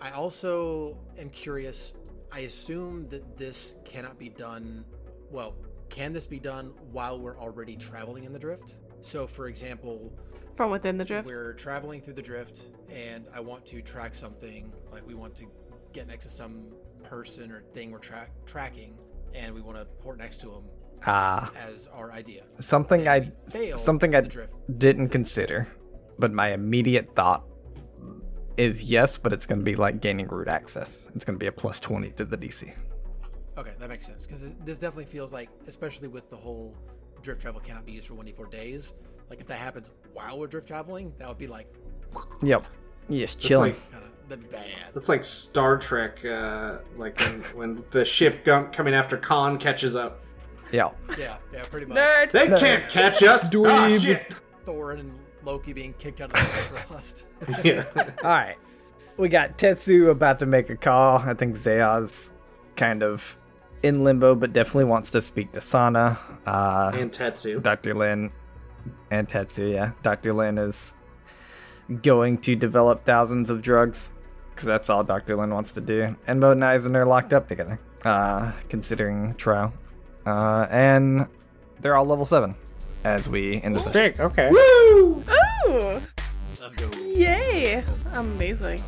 [0.00, 1.92] I also am curious.
[2.32, 4.84] I assume that this cannot be done.
[5.30, 5.54] Well,
[5.90, 8.76] can this be done while we're already traveling in the drift?
[9.02, 10.12] So, for example,
[10.56, 11.26] From within the drift.
[11.26, 14.72] we're traveling through the drift, and I want to track something.
[14.90, 15.44] Like we want to
[15.92, 16.64] get next to some
[17.04, 18.94] person or thing we're tra- tracking,
[19.34, 20.64] and we want to port next to them
[21.04, 22.42] Ah, as our idea.
[22.60, 23.30] something I
[23.76, 24.22] something I
[24.78, 25.68] didn't consider,
[26.18, 27.44] but my immediate thought
[28.56, 31.08] is yes, but it's going to be like gaining root access.
[31.14, 32.72] It's going to be a plus 20 to the DC.
[33.58, 36.74] Okay, that makes sense because this, this definitely feels like, especially with the whole
[37.22, 38.92] drift travel cannot be used for 1d4 days.
[39.30, 41.72] Like if that happens while we're drift traveling, that would be like
[42.42, 42.64] Yep.
[43.08, 43.72] Yes, It's chilling.
[43.72, 44.64] like kind of that'd be bad.
[44.94, 49.94] That's like Star Trek, uh, like when, when the ship gum- coming after Khan catches
[49.94, 50.22] up.
[50.72, 50.90] Yeah.
[51.18, 51.96] Yeah, yeah, pretty much.
[51.96, 52.30] Nerd.
[52.32, 53.44] They can't catch us.
[53.44, 54.00] Ah, Dweeb.
[54.02, 54.36] shit.
[54.64, 55.12] Thor and
[55.44, 57.26] Loki being kicked out of the Bifrost.
[57.64, 57.84] Yeah.
[57.96, 58.56] All right.
[59.16, 61.18] We got Tetsu about to make a call.
[61.18, 62.30] I think Zeha's
[62.74, 63.38] kind of
[63.82, 66.18] in limbo, but definitely wants to speak to Sana.
[66.46, 67.62] Uh, and Tetsu.
[67.62, 67.94] Dr.
[67.94, 68.30] Lin
[69.10, 69.92] and Tetsu, yeah.
[70.02, 70.32] Dr.
[70.34, 70.92] Lin is
[72.02, 74.10] going to develop thousands of drugs
[74.54, 75.36] because that's all Dr.
[75.36, 76.16] Lin wants to do.
[76.26, 79.72] And Mo and Eisen are locked up together, uh, considering trial.
[80.26, 81.26] Uh, and
[81.80, 82.54] they're all level 7
[83.04, 83.92] as we end the session.
[83.92, 84.20] Sick.
[84.20, 84.50] Okay.
[84.50, 85.22] Woo!
[85.68, 86.00] Ooh!
[86.60, 86.90] Let's go.
[86.98, 87.84] Yay!
[88.12, 88.82] Amazing.